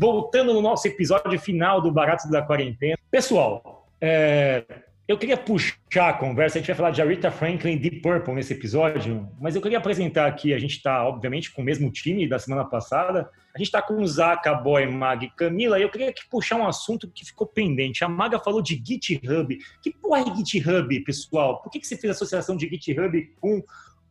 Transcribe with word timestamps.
voltando 0.00 0.54
no 0.54 0.62
nosso 0.62 0.88
episódio 0.88 1.38
final 1.38 1.82
do 1.82 1.92
Barato 1.92 2.26
da 2.30 2.40
Quarentena. 2.40 2.96
Pessoal, 3.10 3.86
é, 4.00 4.64
eu 5.06 5.18
queria 5.18 5.36
puxar 5.36 6.08
a 6.08 6.12
conversa, 6.14 6.56
a 6.56 6.58
gente 6.58 6.68
vai 6.68 6.76
falar 6.76 6.90
de 6.90 7.02
Aretha 7.02 7.30
Franklin 7.30 7.72
e 7.72 7.78
Deep 7.78 8.00
Purple 8.00 8.32
nesse 8.32 8.54
episódio, 8.54 9.28
mas 9.38 9.54
eu 9.54 9.60
queria 9.60 9.76
apresentar 9.76 10.26
aqui, 10.26 10.54
a 10.54 10.58
gente 10.58 10.76
está, 10.76 11.06
obviamente, 11.06 11.52
com 11.52 11.60
o 11.60 11.64
mesmo 11.66 11.90
time 11.90 12.26
da 12.26 12.38
semana 12.38 12.64
passada, 12.64 13.28
a 13.54 13.58
gente 13.58 13.66
está 13.66 13.82
com 13.82 13.94
o 14.00 14.06
Zaca, 14.06 14.54
Boy, 14.54 14.86
Mag 14.86 15.26
e 15.26 15.30
Camila, 15.30 15.78
e 15.78 15.82
eu 15.82 15.90
queria 15.90 16.14
puxar 16.30 16.56
um 16.56 16.66
assunto 16.66 17.10
que 17.10 17.26
ficou 17.26 17.46
pendente. 17.46 18.02
A 18.02 18.08
Maga 18.08 18.38
falou 18.38 18.62
de 18.62 18.80
GitHub. 18.82 19.58
Que 19.82 19.90
porra 19.90 20.20
é 20.20 20.34
GitHub, 20.36 21.00
pessoal? 21.00 21.60
Por 21.60 21.70
que, 21.70 21.80
que 21.80 21.86
você 21.86 21.96
fez 21.96 22.12
associação 22.12 22.56
de 22.56 22.68
GitHub 22.68 23.34
com 23.40 23.62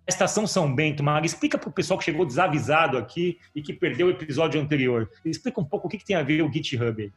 Estação 0.10 0.46
São 0.46 0.74
Bento, 0.74 1.04
Maga? 1.04 1.26
Explica 1.26 1.58
para 1.58 1.70
o 1.70 1.72
pessoal 1.72 1.98
que 1.98 2.06
chegou 2.06 2.26
desavisado 2.26 2.98
aqui 2.98 3.40
e 3.56 3.62
que 3.62 3.72
perdeu 3.72 4.08
o 4.08 4.10
episódio 4.10 4.60
anterior. 4.60 5.10
Explica 5.24 5.62
um 5.62 5.66
pouco 5.66 5.88
o 5.88 5.90
que, 5.90 5.98
que 5.98 6.06
tem 6.06 6.16
a 6.16 6.24
ver 6.24 6.42
o 6.42 6.52
GitHub. 6.52 7.12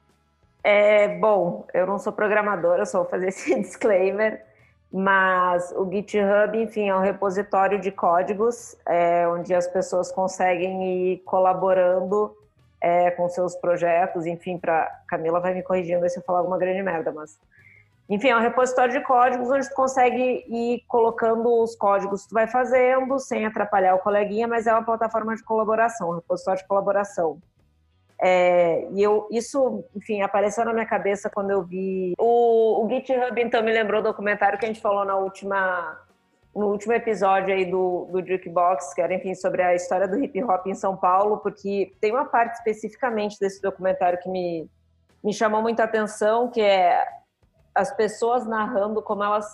É, 0.62 1.08
bom, 1.18 1.66
eu 1.74 1.86
não 1.86 1.98
sou 1.98 2.12
programadora, 2.12 2.86
só 2.86 3.00
vou 3.00 3.10
fazer 3.10 3.28
esse 3.28 3.58
disclaimer, 3.60 4.44
mas 4.92 5.72
o 5.76 5.90
GitHub, 5.90 6.56
enfim, 6.56 6.88
é 6.88 6.94
um 6.94 7.00
repositório 7.00 7.80
de 7.80 7.90
códigos 7.90 8.76
é, 8.86 9.26
onde 9.26 9.52
as 9.54 9.66
pessoas 9.66 10.12
conseguem 10.12 11.12
ir 11.12 11.18
colaborando 11.24 12.36
é, 12.80 13.10
com 13.12 13.28
seus 13.28 13.56
projetos, 13.56 14.26
enfim, 14.26 14.58
para 14.58 14.86
Camila 15.08 15.40
vai 15.40 15.54
me 15.54 15.62
corrigindo 15.62 16.08
se 16.08 16.18
eu 16.18 16.22
falar 16.22 16.40
alguma 16.40 16.58
grande 16.58 16.82
merda, 16.82 17.12
mas 17.12 17.38
enfim, 18.08 18.28
é 18.28 18.36
um 18.36 18.40
repositório 18.40 18.92
de 18.92 19.00
códigos 19.00 19.50
onde 19.50 19.68
tu 19.68 19.74
consegue 19.74 20.44
ir 20.48 20.84
colocando 20.88 21.62
os 21.62 21.74
códigos 21.76 22.22
que 22.22 22.28
tu 22.28 22.34
vai 22.34 22.46
fazendo 22.46 23.18
sem 23.18 23.46
atrapalhar 23.46 23.94
o 23.94 24.00
coleguinha, 24.00 24.46
mas 24.46 24.66
é 24.66 24.72
uma 24.72 24.84
plataforma 24.84 25.34
de 25.34 25.42
colaboração, 25.42 26.10
um 26.10 26.14
repositório 26.16 26.60
de 26.60 26.68
colaboração. 26.68 27.38
É, 28.24 28.86
e 28.92 29.02
eu, 29.02 29.26
isso, 29.32 29.84
enfim, 29.96 30.22
apareceu 30.22 30.64
na 30.64 30.72
minha 30.72 30.86
cabeça 30.86 31.28
quando 31.28 31.50
eu 31.50 31.62
vi. 31.64 32.12
O, 32.18 32.84
o 32.84 32.88
GitHub, 32.88 33.40
então, 33.40 33.62
me 33.62 33.72
lembrou 33.72 34.00
do 34.00 34.10
documentário 34.10 34.58
que 34.58 34.64
a 34.64 34.68
gente 34.68 34.80
falou 34.80 35.04
na 35.04 35.16
última, 35.16 35.98
no 36.54 36.68
último 36.68 36.92
episódio 36.92 37.52
aí 37.52 37.64
do, 37.64 38.08
do 38.12 38.24
Jukebox, 38.24 38.94
que 38.94 39.00
era, 39.00 39.12
enfim, 39.12 39.34
sobre 39.34 39.62
a 39.62 39.74
história 39.74 40.06
do 40.06 40.22
hip 40.22 40.40
hop 40.44 40.66
em 40.68 40.74
São 40.74 40.96
Paulo, 40.96 41.38
porque 41.38 41.96
tem 42.00 42.12
uma 42.12 42.24
parte 42.24 42.54
especificamente 42.54 43.40
desse 43.40 43.60
documentário 43.60 44.20
que 44.20 44.28
me, 44.28 44.70
me 45.24 45.32
chamou 45.32 45.60
muita 45.60 45.82
atenção, 45.82 46.48
que 46.48 46.60
é 46.60 47.04
as 47.74 47.94
pessoas 47.94 48.46
narrando 48.46 49.00
como 49.02 49.22
elas, 49.22 49.46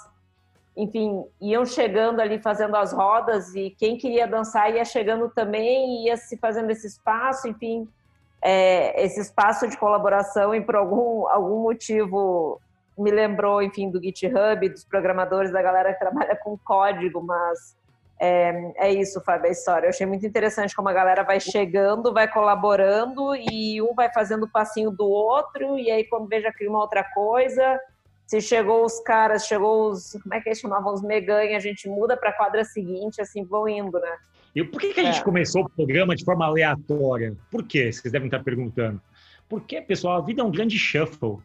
enfim, 0.77 1.24
iam 1.41 1.64
chegando 1.64 2.20
ali 2.20 2.38
fazendo 2.38 2.77
as 2.77 2.92
rodas 2.92 3.55
e 3.55 3.70
quem 3.70 3.97
queria 3.97 4.27
dançar 4.27 4.74
ia 4.74 4.84
chegando 4.84 5.28
também, 5.30 6.05
ia 6.06 6.16
se 6.16 6.36
fazendo 6.36 6.70
esse 6.70 6.86
espaço, 6.86 7.48
enfim 7.48 7.89
é, 8.41 9.05
esse 9.05 9.20
espaço 9.20 9.69
de 9.69 9.77
colaboração 9.77 10.55
e 10.55 10.61
por 10.61 10.77
algum, 10.77 11.27
algum 11.28 11.62
motivo 11.62 12.61
me 12.96 13.11
lembrou, 13.11 13.62
enfim, 13.62 13.91
do 13.91 14.02
GitHub, 14.02 14.69
dos 14.69 14.84
programadores, 14.84 15.52
da 15.52 15.62
galera 15.62 15.92
que 15.92 15.98
trabalha 15.98 16.36
com 16.36 16.58
código, 16.58 17.22
mas 17.22 17.77
é, 18.19 18.72
é 18.77 18.92
isso, 18.92 19.20
Fábio, 19.20 19.48
a 19.48 19.52
história. 19.52 19.86
Eu 19.86 19.91
achei 19.91 20.06
muito 20.06 20.27
interessante 20.27 20.74
como 20.74 20.89
a 20.89 20.92
galera 20.92 21.22
vai 21.22 21.39
chegando, 21.39 22.12
vai 22.12 22.27
colaborando 22.27 23.36
e 23.36 23.80
um 23.80 23.94
vai 23.94 24.12
fazendo 24.12 24.44
o 24.44 24.50
passinho 24.50 24.91
do 24.91 25.08
outro 25.08 25.78
e 25.78 25.91
aí 25.91 26.05
quando 26.05 26.27
veja 26.27 26.52
cria 26.52 26.69
uma 26.69 26.80
outra 26.80 27.05
coisa. 27.05 27.78
Se 28.29 28.43
chegou 28.43 28.84
os 28.84 29.01
caras, 29.01 29.47
chegou 29.47 29.91
os, 29.91 30.12
como 30.23 30.34
é 30.34 30.41
que 30.43 30.51
eles 30.51 30.61
chamavam, 30.61 30.93
os 30.93 31.01
meganha, 31.01 31.57
a 31.57 31.61
gente 31.61 31.89
muda 31.89 32.15
para 32.15 32.29
a 32.29 32.33
quadra 32.35 32.62
seguinte, 32.62 33.23
assim, 33.23 33.43
vão 33.43 33.67
indo, 33.67 33.98
né? 33.98 34.19
E 34.55 34.62
por 34.62 34.79
que, 34.79 34.93
que 34.93 35.01
a 35.01 35.05
gente 35.05 35.20
é. 35.20 35.25
começou 35.25 35.62
o 35.62 35.70
programa 35.70 36.15
de 36.15 36.27
forma 36.27 36.45
aleatória? 36.45 37.35
Por 37.51 37.63
quê? 37.63 37.91
Vocês 37.91 38.13
devem 38.13 38.27
estar 38.27 38.45
perguntando. 38.45 39.01
Porque, 39.48 39.80
pessoal, 39.80 40.19
a 40.19 40.20
vida 40.20 40.42
é 40.42 40.45
um 40.45 40.51
grande 40.51 40.79
shuffle. 40.79 41.39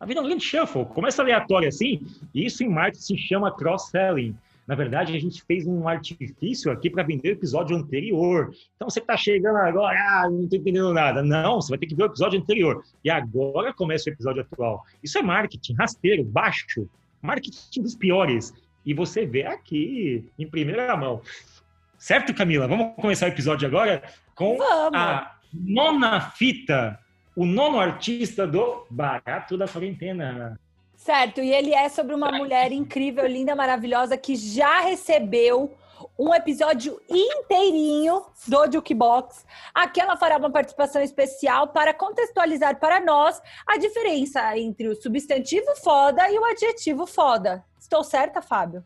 A 0.00 0.06
vida 0.06 0.18
é 0.18 0.22
um 0.22 0.26
grande 0.26 0.44
shuffle. 0.44 0.84
Começa 0.86 1.22
aleatório 1.22 1.68
assim, 1.68 2.04
e 2.34 2.44
isso 2.44 2.64
em 2.64 2.68
marketing 2.68 3.00
se 3.04 3.16
chama 3.16 3.54
cross-selling. 3.56 4.36
Na 4.66 4.74
verdade, 4.74 5.14
a 5.14 5.20
gente 5.20 5.42
fez 5.42 5.66
um 5.66 5.86
artifício 5.86 6.72
aqui 6.72 6.88
para 6.88 7.02
vender 7.02 7.30
o 7.30 7.32
episódio 7.32 7.76
anterior. 7.76 8.54
Então, 8.74 8.88
você 8.88 8.98
está 8.98 9.16
chegando 9.16 9.56
agora, 9.56 9.98
ah, 9.98 10.30
não 10.30 10.44
estou 10.44 10.58
entendendo 10.58 10.92
nada. 10.92 11.22
Não, 11.22 11.60
você 11.60 11.70
vai 11.70 11.78
ter 11.78 11.86
que 11.86 11.94
ver 11.94 12.04
o 12.04 12.06
episódio 12.06 12.40
anterior. 12.40 12.82
E 13.04 13.10
agora 13.10 13.74
começa 13.74 14.08
o 14.08 14.12
episódio 14.12 14.42
atual. 14.42 14.82
Isso 15.02 15.18
é 15.18 15.22
marketing 15.22 15.74
rasteiro, 15.74 16.24
baixo. 16.24 16.88
Marketing 17.20 17.82
dos 17.82 17.94
piores. 17.94 18.54
E 18.86 18.94
você 18.94 19.26
vê 19.26 19.44
aqui, 19.44 20.30
em 20.38 20.48
primeira 20.48 20.96
mão. 20.96 21.20
Certo, 21.98 22.34
Camila? 22.34 22.66
Vamos 22.66 22.94
começar 22.96 23.26
o 23.26 23.30
episódio 23.30 23.66
agora 23.66 24.02
com 24.34 24.58
Vamos. 24.58 24.98
a 24.98 25.36
nona 25.52 26.20
fita, 26.20 26.98
o 27.36 27.46
nono 27.46 27.78
artista 27.78 28.46
do 28.46 28.86
Barato 28.90 29.56
da 29.56 29.66
Quarentena. 29.66 30.58
Certo, 31.04 31.42
e 31.42 31.52
ele 31.52 31.74
é 31.74 31.86
sobre 31.90 32.14
uma 32.14 32.32
mulher 32.32 32.72
incrível, 32.72 33.26
linda, 33.26 33.54
maravilhosa, 33.54 34.16
que 34.16 34.34
já 34.34 34.80
recebeu 34.80 35.76
um 36.18 36.34
episódio 36.34 36.98
inteirinho 37.10 38.24
do 38.48 38.72
Jukebox. 38.72 39.44
Aqui 39.74 40.00
ela 40.00 40.16
fará 40.16 40.38
uma 40.38 40.50
participação 40.50 41.02
especial 41.02 41.68
para 41.68 41.92
contextualizar 41.92 42.80
para 42.80 43.04
nós 43.04 43.38
a 43.66 43.76
diferença 43.76 44.56
entre 44.56 44.88
o 44.88 44.94
substantivo 44.94 45.76
foda 45.76 46.26
e 46.30 46.38
o 46.38 46.44
adjetivo 46.46 47.06
foda. 47.06 47.62
Estou 47.78 48.02
certa, 48.02 48.40
Fábio? 48.40 48.82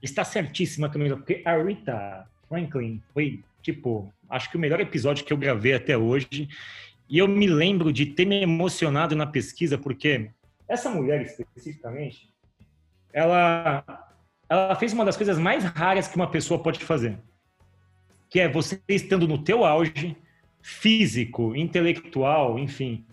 Está 0.00 0.24
certíssima, 0.24 0.88
Camila, 0.88 1.18
porque 1.18 1.42
a 1.44 1.62
Rita 1.62 2.26
Franklin 2.48 3.02
foi, 3.12 3.44
tipo, 3.60 4.10
acho 4.26 4.50
que 4.50 4.56
o 4.56 4.60
melhor 4.60 4.80
episódio 4.80 5.22
que 5.22 5.34
eu 5.34 5.36
gravei 5.36 5.74
até 5.74 5.98
hoje. 5.98 6.48
E 7.10 7.18
eu 7.18 7.28
me 7.28 7.46
lembro 7.46 7.92
de 7.92 8.06
ter 8.06 8.24
me 8.24 8.40
emocionado 8.40 9.14
na 9.14 9.26
pesquisa, 9.26 9.76
porque 9.76 10.30
essa 10.70 10.88
mulher 10.88 11.20
especificamente, 11.22 12.32
ela, 13.12 13.84
ela 14.48 14.76
fez 14.76 14.92
uma 14.92 15.04
das 15.04 15.16
coisas 15.16 15.36
mais 15.36 15.64
raras 15.64 16.06
que 16.06 16.14
uma 16.14 16.30
pessoa 16.30 16.62
pode 16.62 16.78
fazer, 16.84 17.18
que 18.28 18.38
é 18.38 18.48
você 18.48 18.80
estando 18.88 19.26
no 19.26 19.42
teu 19.42 19.64
auge 19.64 20.16
físico, 20.62 21.56
intelectual, 21.56 22.56
enfim, 22.56 23.04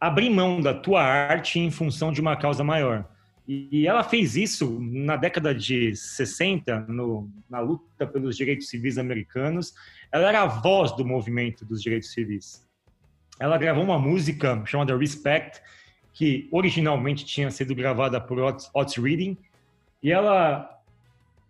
abrir 0.00 0.28
mão 0.28 0.60
da 0.60 0.74
tua 0.74 1.04
arte 1.04 1.60
em 1.60 1.70
função 1.70 2.10
de 2.10 2.20
uma 2.20 2.36
causa 2.36 2.64
maior. 2.64 3.08
E 3.46 3.86
ela 3.86 4.02
fez 4.02 4.36
isso 4.36 4.80
na 4.80 5.16
década 5.16 5.54
de 5.54 5.94
60, 5.94 6.80
no, 6.88 7.30
na 7.48 7.60
luta 7.60 8.06
pelos 8.06 8.36
direitos 8.36 8.68
civis 8.68 8.96
americanos. 8.96 9.72
Ela 10.10 10.30
era 10.30 10.42
a 10.42 10.46
voz 10.46 10.92
do 10.96 11.04
movimento 11.04 11.64
dos 11.64 11.82
direitos 11.82 12.10
civis. 12.10 12.66
Ela 13.38 13.58
gravou 13.58 13.84
uma 13.84 13.98
música 13.98 14.64
chamada 14.64 14.96
Respect, 14.96 15.60
que 16.14 16.48
originalmente 16.50 17.26
tinha 17.26 17.50
sido 17.50 17.74
gravada 17.74 18.20
por 18.20 18.38
Otis 18.40 18.96
Reading, 18.96 19.36
e 20.02 20.10
ela 20.10 20.70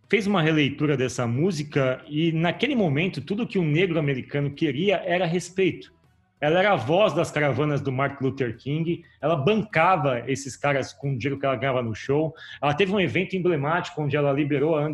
fez 0.09 0.27
uma 0.27 0.43
releitura 0.43 0.97
dessa 0.97 1.27
música 1.27 2.03
e 2.09 2.33
naquele 2.33 2.75
momento 2.75 3.21
tudo 3.21 3.47
que 3.47 3.59
um 3.59 3.65
negro 3.65 3.99
americano 3.99 4.51
queria 4.51 4.97
era 5.05 5.27
respeito. 5.27 5.93
Ela 6.41 6.59
era 6.59 6.73
a 6.73 6.77
voz 6.77 7.15
das 7.15 7.31
caravanas 7.31 7.81
do 7.81 7.93
Martin 7.93 8.25
Luther 8.25 8.57
King, 8.57 9.03
ela 9.21 9.37
bancava 9.37 10.29
esses 10.29 10.57
caras 10.57 10.93
com 10.93 11.13
o 11.13 11.19
dinheiro 11.19 11.39
que 11.39 11.47
ela 11.47 11.57
ganhava 11.57 11.83
no 11.83 11.95
show. 11.95 12.35
Ela 12.61 12.75
teve 12.75 12.93
um 12.93 13.01
evento 13.01 13.35
emblemático 13.35 14.03
onde 14.03 14.17
ela 14.17 14.33
liberou 14.33 14.77
a 14.77 14.85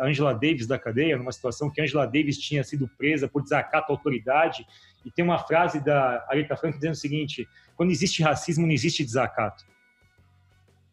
Angela 0.00 0.34
Davis 0.34 0.66
da 0.66 0.78
cadeia, 0.78 1.16
numa 1.16 1.32
situação 1.32 1.70
que 1.70 1.80
Angela 1.80 2.04
Davis 2.04 2.36
tinha 2.38 2.62
sido 2.64 2.88
presa 2.98 3.28
por 3.28 3.42
desacato 3.42 3.90
à 3.90 3.94
autoridade. 3.94 4.66
E 5.04 5.10
tem 5.10 5.24
uma 5.24 5.38
frase 5.38 5.82
da 5.82 6.26
Aretha 6.28 6.56
Franklin 6.56 6.78
dizendo 6.78 6.94
o 6.94 6.96
seguinte: 6.96 7.48
quando 7.76 7.90
existe 7.90 8.22
racismo, 8.22 8.66
não 8.66 8.72
existe 8.72 9.04
desacato. 9.04 9.64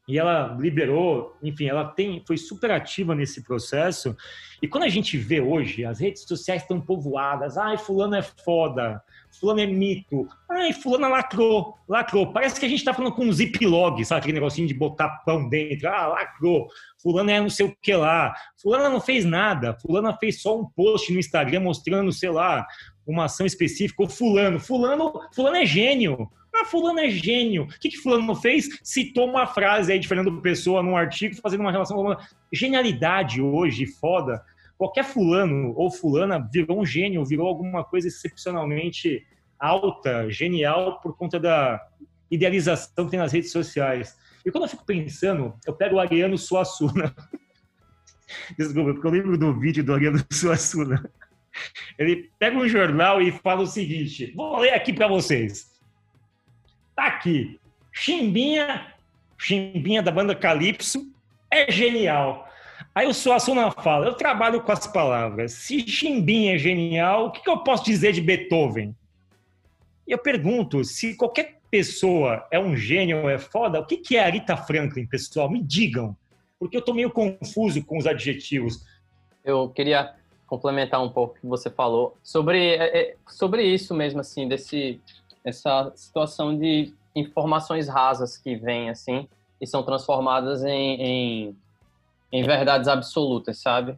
E 0.07 0.19
ela 0.19 0.55
liberou, 0.59 1.35
enfim, 1.41 1.65
ela 1.65 1.85
tem, 1.85 2.23
foi 2.27 2.37
super 2.37 2.69
ativa 2.69 3.15
nesse 3.15 3.43
processo. 3.43 4.15
E 4.61 4.67
quando 4.67 4.83
a 4.83 4.89
gente 4.89 5.17
vê 5.17 5.41
hoje, 5.41 5.83
as 5.83 5.99
redes 5.99 6.23
sociais 6.23 6.61
estão 6.61 6.79
povoadas, 6.79 7.57
ai, 7.57 7.75
fulano 7.75 8.15
é 8.15 8.21
foda, 8.21 9.01
fulano 9.39 9.61
é 9.61 9.65
mito. 9.65 10.27
Ai, 10.49 10.73
fulano 10.73 11.09
lacrou, 11.09 11.75
lacrou. 11.89 12.31
Parece 12.31 12.59
que 12.59 12.67
a 12.67 12.69
gente 12.69 12.83
tá 12.83 12.93
falando 12.93 13.13
com 13.13 13.25
um 13.25 13.33
ziploc, 13.33 14.03
sabe? 14.05 14.19
Aquele 14.19 14.35
negocinho 14.35 14.67
de 14.67 14.75
botar 14.75 15.09
pão 15.25 15.49
dentro. 15.49 15.89
Ah, 15.89 16.07
lacrou. 16.07 16.67
Fulano 17.01 17.31
é 17.31 17.39
não 17.39 17.49
sei 17.49 17.65
o 17.65 17.75
que 17.81 17.93
lá. 17.95 18.33
Fulano 18.61 18.89
não 18.89 19.01
fez 19.01 19.25
nada. 19.25 19.73
Fulano 19.73 20.15
fez 20.19 20.39
só 20.41 20.59
um 20.59 20.65
post 20.65 21.11
no 21.11 21.19
Instagram 21.19 21.61
mostrando, 21.61 22.11
sei 22.11 22.29
lá, 22.29 22.65
uma 23.07 23.25
ação 23.25 23.45
específica. 23.45 24.03
Ou 24.03 24.09
fulano. 24.09 24.59
Fulano, 24.59 25.13
fulano 25.33 25.57
é 25.57 25.65
gênio. 25.65 26.29
Ah, 26.57 26.65
fulano 26.65 26.99
é 26.99 27.09
gênio. 27.09 27.63
O 27.63 27.79
que, 27.79 27.89
que 27.89 27.97
fulano 27.97 28.33
fez? 28.35 28.69
Citou 28.83 29.29
uma 29.29 29.45
frase 29.45 29.91
aí 29.91 29.99
de 29.99 30.07
Fernando 30.07 30.41
Pessoa 30.41 30.81
num 30.81 30.95
artigo 30.95 31.35
fazendo 31.35 31.61
uma 31.61 31.71
relação 31.71 31.97
com 31.97 32.15
genialidade 32.51 33.41
hoje, 33.41 33.85
foda 33.85 34.41
qualquer 34.77 35.03
fulano 35.03 35.73
ou 35.75 35.91
fulana 35.91 36.39
virou 36.51 36.81
um 36.81 36.85
gênio, 36.85 37.25
virou 37.25 37.47
alguma 37.47 37.83
coisa 37.83 38.07
excepcionalmente 38.07 39.25
alta, 39.59 40.29
genial, 40.29 40.99
por 41.01 41.15
conta 41.15 41.39
da 41.39 41.81
idealização 42.29 43.05
que 43.05 43.11
tem 43.11 43.19
nas 43.19 43.31
redes 43.31 43.51
sociais. 43.51 44.17
E 44.45 44.51
quando 44.51 44.65
eu 44.65 44.69
fico 44.69 44.85
pensando, 44.85 45.53
eu 45.65 45.73
pego 45.73 45.95
o 45.95 45.99
Ariano 45.99 46.37
Suassuna. 46.37 47.15
Desculpa, 48.57 48.93
porque 48.93 49.07
eu 49.07 49.11
lembro 49.11 49.37
do 49.37 49.57
vídeo 49.57 49.83
do 49.83 49.93
Ariano 49.93 50.19
Suassuna. 50.31 51.09
Ele 51.97 52.29
pega 52.37 52.57
um 52.57 52.67
jornal 52.67 53.21
e 53.21 53.31
fala 53.31 53.61
o 53.61 53.67
seguinte: 53.67 54.33
vou 54.35 54.59
ler 54.59 54.73
aqui 54.73 54.91
para 54.91 55.07
vocês. 55.07 55.73
Tá 56.95 57.07
aqui. 57.07 57.59
Chimbinha, 57.91 58.93
Chimbinha 59.37 60.01
da 60.01 60.11
banda 60.11 60.35
Calypso, 60.35 61.11
é 61.51 61.71
genial. 61.71 62.47
Aí 62.93 63.07
o 63.07 63.13
Suassuna 63.13 63.71
fala: 63.71 64.05
eu 64.05 64.13
trabalho 64.13 64.61
com 64.61 64.71
as 64.71 64.87
palavras. 64.87 65.53
Se 65.53 65.85
Chimbinha 65.87 66.55
é 66.55 66.57
genial, 66.57 67.27
o 67.27 67.31
que, 67.31 67.49
eu 67.49 67.57
posso 67.59 67.83
dizer 67.83 68.13
de 68.13 68.21
Beethoven? 68.21 68.95
E 70.07 70.11
eu 70.11 70.17
pergunto: 70.17 70.83
se 70.83 71.15
qualquer 71.15 71.59
pessoa 71.69 72.47
é 72.49 72.57
um 72.57 72.75
gênio 72.75 73.23
ou 73.23 73.29
é 73.29 73.37
foda, 73.37 73.81
o 73.81 73.85
que, 73.85 74.15
é 74.15 74.23
a 74.23 74.29
Rita 74.29 74.55
Franklin, 74.55 75.05
pessoal? 75.05 75.49
Me 75.49 75.61
digam. 75.61 76.15
Porque 76.57 76.77
eu 76.77 76.81
tô 76.81 76.93
meio 76.93 77.11
confuso 77.11 77.83
com 77.83 77.97
os 77.97 78.07
adjetivos. 78.07 78.85
Eu 79.43 79.69
queria 79.69 80.15
complementar 80.47 81.03
um 81.03 81.09
pouco 81.09 81.35
o 81.37 81.41
que 81.41 81.47
você 81.47 81.69
falou 81.69 82.17
sobre, 82.23 82.75
é, 82.75 82.97
é, 82.97 83.15
sobre 83.27 83.63
isso 83.63 83.93
mesmo, 83.93 84.21
assim, 84.21 84.47
desse, 84.47 85.01
essa 85.45 85.93
situação 85.95 86.57
de 86.57 86.93
informações 87.15 87.87
rasas 87.87 88.37
que 88.37 88.55
vêm, 88.55 88.89
assim, 88.89 89.29
e 89.61 89.67
são 89.67 89.83
transformadas 89.83 90.63
em, 90.63 91.01
em, 91.01 91.57
em 92.31 92.43
verdades 92.43 92.87
absolutas, 92.87 93.59
sabe? 93.59 93.97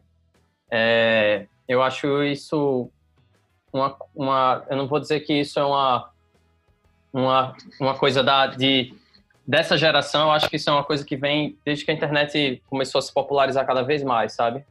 É, 0.70 1.46
eu 1.66 1.82
acho 1.82 2.22
isso 2.22 2.90
uma, 3.72 3.96
uma... 4.14 4.64
Eu 4.68 4.76
não 4.76 4.86
vou 4.86 5.00
dizer 5.00 5.20
que 5.20 5.32
isso 5.32 5.58
é 5.58 5.64
uma, 5.64 6.10
uma, 7.12 7.56
uma 7.80 7.94
coisa 7.96 8.22
da, 8.22 8.46
de, 8.46 8.94
dessa 9.46 9.76
geração, 9.76 10.28
eu 10.28 10.30
acho 10.32 10.48
que 10.48 10.56
isso 10.56 10.68
é 10.68 10.72
uma 10.72 10.84
coisa 10.84 11.04
que 11.04 11.16
vem 11.16 11.58
desde 11.64 11.84
que 11.84 11.90
a 11.90 11.94
internet 11.94 12.62
começou 12.68 12.98
a 12.98 13.02
se 13.02 13.12
popularizar 13.12 13.66
cada 13.66 13.82
vez 13.82 14.02
mais, 14.02 14.34
sabe? 14.34 14.64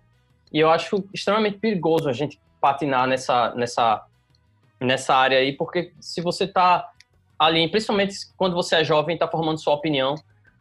E 0.53 0.59
eu 0.59 0.69
acho 0.69 1.03
extremamente 1.13 1.57
perigoso 1.57 2.07
a 2.07 2.13
gente 2.13 2.39
patinar 2.62 3.07
nessa, 3.07 3.53
nessa, 3.56 4.06
nessa 4.79 5.15
área 5.15 5.39
aí, 5.39 5.53
porque 5.53 5.94
se 6.00 6.21
você 6.21 6.44
está 6.44 6.89
ali, 7.38 7.68
principalmente 7.69 8.15
quando 8.35 8.56
você 8.56 8.77
é 8.77 8.83
jovem 8.83 9.13
e 9.13 9.15
está 9.15 9.27
formando 9.27 9.59
sua 9.59 9.74
opinião, 9.74 10.15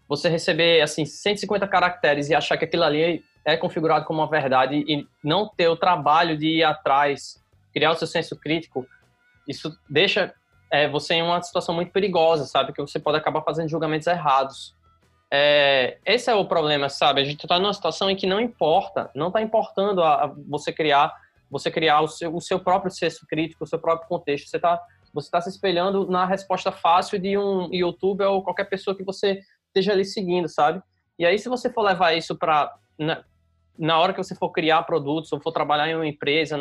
você 0.08 0.28
receber 0.28 0.80
assim 0.80 1.04
150 1.04 1.66
caracteres 1.66 2.28
e 2.28 2.34
achar 2.34 2.56
que 2.56 2.64
aquilo 2.64 2.84
ali 2.84 3.24
é 3.44 3.56
configurado 3.56 4.04
como 4.04 4.20
uma 4.20 4.28
verdade 4.28 4.84
e 4.86 5.06
não 5.22 5.48
ter 5.48 5.68
o 5.68 5.76
trabalho 5.76 6.36
de 6.36 6.58
ir 6.58 6.64
atrás, 6.64 7.42
criar 7.72 7.92
o 7.92 7.96
seu 7.96 8.06
senso 8.06 8.36
crítico, 8.36 8.86
isso 9.46 9.76
deixa 9.88 10.34
é, 10.70 10.88
você 10.88 11.14
em 11.14 11.22
uma 11.22 11.40
situação 11.42 11.74
muito 11.74 11.92
perigosa, 11.92 12.44
sabe? 12.44 12.72
Que 12.72 12.80
você 12.80 12.98
pode 12.98 13.18
acabar 13.18 13.42
fazendo 13.42 13.68
julgamentos 13.68 14.06
errados. 14.06 14.74
É, 15.30 15.98
esse 16.04 16.30
é 16.30 16.34
o 16.34 16.44
problema, 16.44 16.88
sabe? 16.88 17.20
A 17.20 17.24
gente 17.24 17.44
está 17.44 17.58
numa 17.58 17.72
situação 17.72 18.10
em 18.10 18.16
que 18.16 18.26
não 18.26 18.40
importa, 18.40 19.10
não 19.14 19.28
está 19.28 19.40
importando 19.40 20.02
a, 20.02 20.24
a, 20.24 20.32
você 20.48 20.72
criar, 20.72 21.12
você 21.50 21.70
criar 21.70 22.00
o 22.00 22.08
seu, 22.08 22.34
o 22.34 22.40
seu 22.40 22.58
próprio 22.60 22.90
senso 22.90 23.26
crítico, 23.26 23.64
o 23.64 23.66
seu 23.66 23.78
próprio 23.78 24.08
contexto. 24.08 24.48
Você 24.48 24.56
está 24.56 24.80
você 25.12 25.30
tá 25.30 25.40
se 25.40 25.48
espelhando 25.48 26.06
na 26.10 26.26
resposta 26.26 26.70
fácil 26.70 27.18
de 27.18 27.38
um 27.38 27.72
youtuber 27.72 28.28
ou 28.28 28.42
qualquer 28.42 28.64
pessoa 28.64 28.94
que 28.94 29.02
você 29.02 29.40
esteja 29.68 29.92
ali 29.92 30.04
seguindo, 30.04 30.46
sabe? 30.46 30.82
E 31.18 31.24
aí, 31.24 31.38
se 31.38 31.48
você 31.48 31.70
for 31.70 31.82
levar 31.82 32.12
isso 32.12 32.36
para 32.36 32.74
na, 32.98 33.24
na, 33.78 33.98
hora 33.98 34.12
que 34.12 34.22
você 34.22 34.34
for 34.34 34.50
criar 34.50 34.82
produtos 34.82 35.32
ou 35.32 35.40
for 35.40 35.52
trabalhar 35.52 35.88
em 35.88 35.94
uma 35.94 36.06
empresa, 36.06 36.58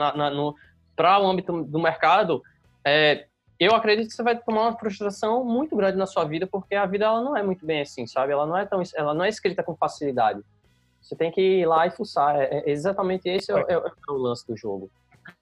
para 0.95 1.19
o 1.19 1.27
âmbito 1.27 1.63
do 1.63 1.79
mercado, 1.79 2.41
é, 2.85 3.25
eu 3.59 3.73
acredito 3.73 4.07
que 4.07 4.13
você 4.13 4.23
vai 4.23 4.38
tomar 4.38 4.61
uma 4.63 4.79
frustração 4.79 5.43
muito 5.43 5.75
grande 5.75 5.97
na 5.97 6.05
sua 6.05 6.23
vida, 6.23 6.47
porque 6.47 6.75
a 6.75 6.85
vida 6.85 7.05
ela 7.05 7.21
não 7.21 7.35
é 7.35 7.43
muito 7.43 7.65
bem 7.65 7.81
assim, 7.81 8.07
sabe? 8.07 8.31
Ela 8.31 8.45
não 8.45 8.57
é 8.57 8.65
tão, 8.65 8.81
ela 8.95 9.13
não 9.13 9.25
é 9.25 9.29
escrita 9.29 9.63
com 9.63 9.75
facilidade. 9.75 10.41
Você 11.05 11.15
tem 11.15 11.31
que 11.31 11.39
ir 11.39 11.67
lá 11.67 11.85
e 11.85 11.91
fuçar. 11.91 12.35
É, 12.35 12.63
é 12.65 12.71
exatamente 12.71 13.29
esse 13.29 13.51
é, 13.51 13.55
é, 13.55 13.73
é, 13.73 14.11
o 14.11 14.17
lance 14.17 14.45
do 14.47 14.57
jogo. 14.57 14.89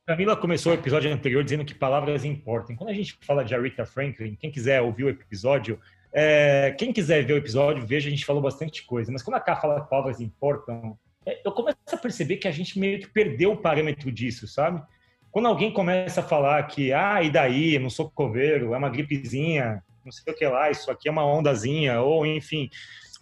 Camila 0.06 0.36
começou 0.36 0.74
o 0.74 0.76
episódio 0.76 1.12
anterior 1.12 1.42
dizendo 1.42 1.64
que 1.64 1.74
palavras 1.74 2.26
importam. 2.26 2.76
Quando 2.76 2.90
a 2.90 2.94
gente 2.94 3.18
fala 3.26 3.46
de 3.46 3.56
Aretha 3.56 3.86
Franklin, 3.86 4.36
quem 4.36 4.52
quiser 4.52 4.82
ouvir 4.82 5.06
o 5.06 5.10
episódio, 5.10 5.80
é, 6.12 6.76
quem 6.78 6.92
quiser 6.92 7.24
ver 7.26 7.34
o 7.34 7.38
episódio, 7.38 7.86
veja, 7.86 8.08
a 8.08 8.12
gente 8.12 8.26
falou 8.26 8.42
bastante 8.42 8.86
coisa. 8.86 9.10
Mas 9.10 9.24
quando 9.24 9.38
a 9.38 9.40
Ká 9.40 9.56
fala 9.56 9.82
que 9.82 9.90
palavras 9.90 10.20
importam, 10.20 10.98
é, 11.26 11.40
eu 11.46 11.52
começo 11.54 11.78
a 11.90 11.98
perceber 11.98 12.38
que 12.38 12.48
a 12.48 12.52
gente 12.52 12.78
meio 12.78 13.00
que 13.00 13.08
perdeu 13.08 13.54
o 13.54 13.58
parâmetro 13.58 14.12
disso, 14.12 14.46
sabe? 14.46 14.84
Quando 15.32 15.48
alguém 15.48 15.72
começa 15.72 16.20
a 16.20 16.24
falar 16.24 16.62
que, 16.64 16.92
ah, 16.92 17.24
e 17.24 17.32
daí, 17.32 17.76
eu 17.76 17.82
não 17.82 17.90
sou 17.90 18.12
coveiro, 18.12 18.74
é 18.74 18.78
uma 18.78 18.90
gripezinha, 18.90 19.82
não 20.04 20.12
sei 20.12 20.34
o 20.34 20.36
que 20.36 20.46
lá, 20.46 20.70
isso 20.70 20.92
aqui 20.92 21.08
é 21.08 21.12
uma 21.12 21.26
ondazinha, 21.26 22.02
ou 22.02 22.26
enfim. 22.26 22.70